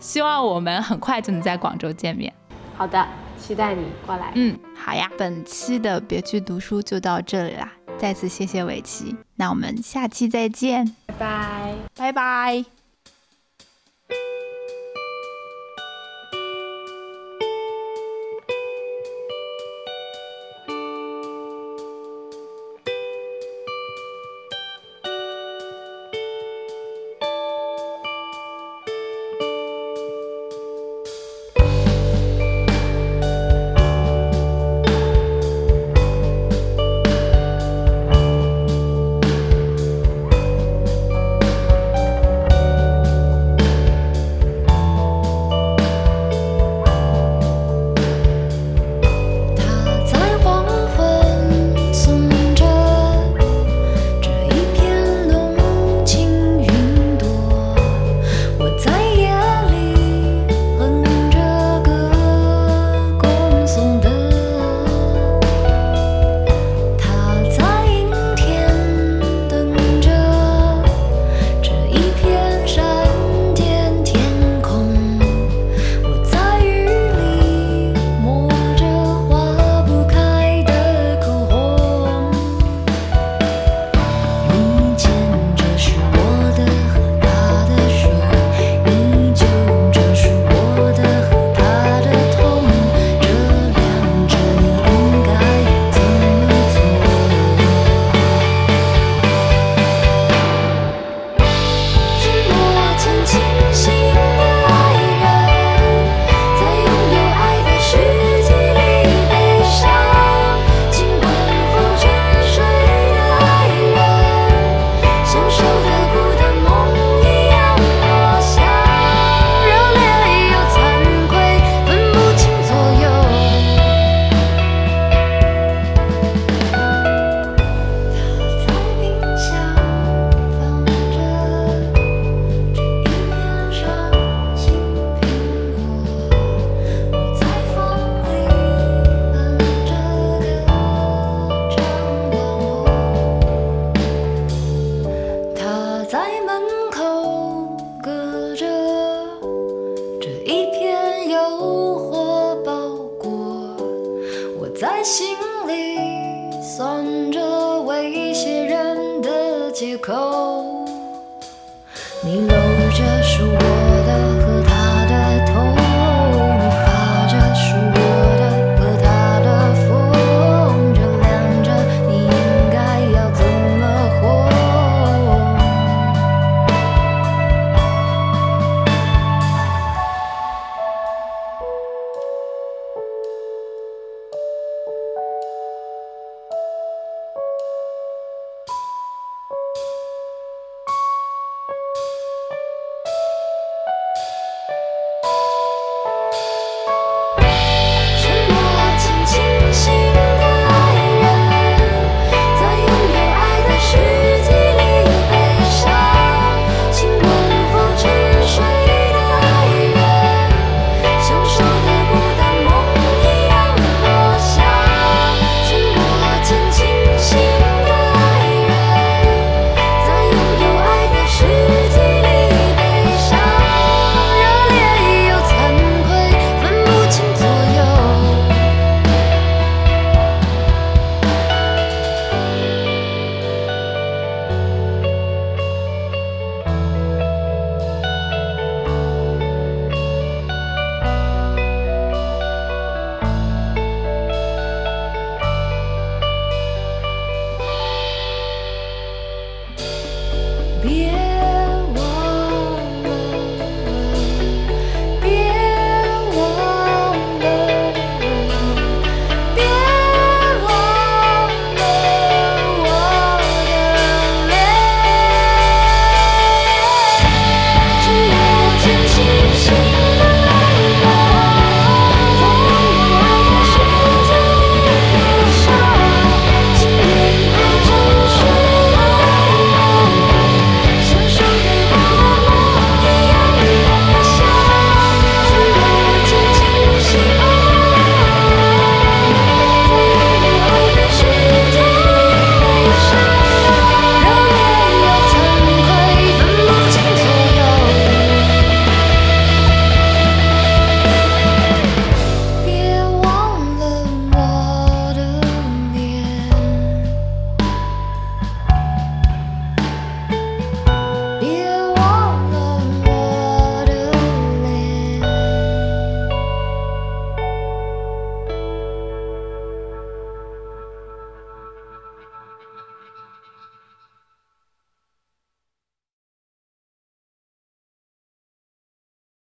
[0.00, 2.32] 希望我们很快就能在广州见面。
[2.76, 3.06] 好的，
[3.38, 4.32] 期待你过来。
[4.34, 5.08] 嗯，好呀。
[5.16, 12.64] 本期的别去读书就到这里啦，再次谢谢伟奇，那我们下期再见，拜拜，拜拜。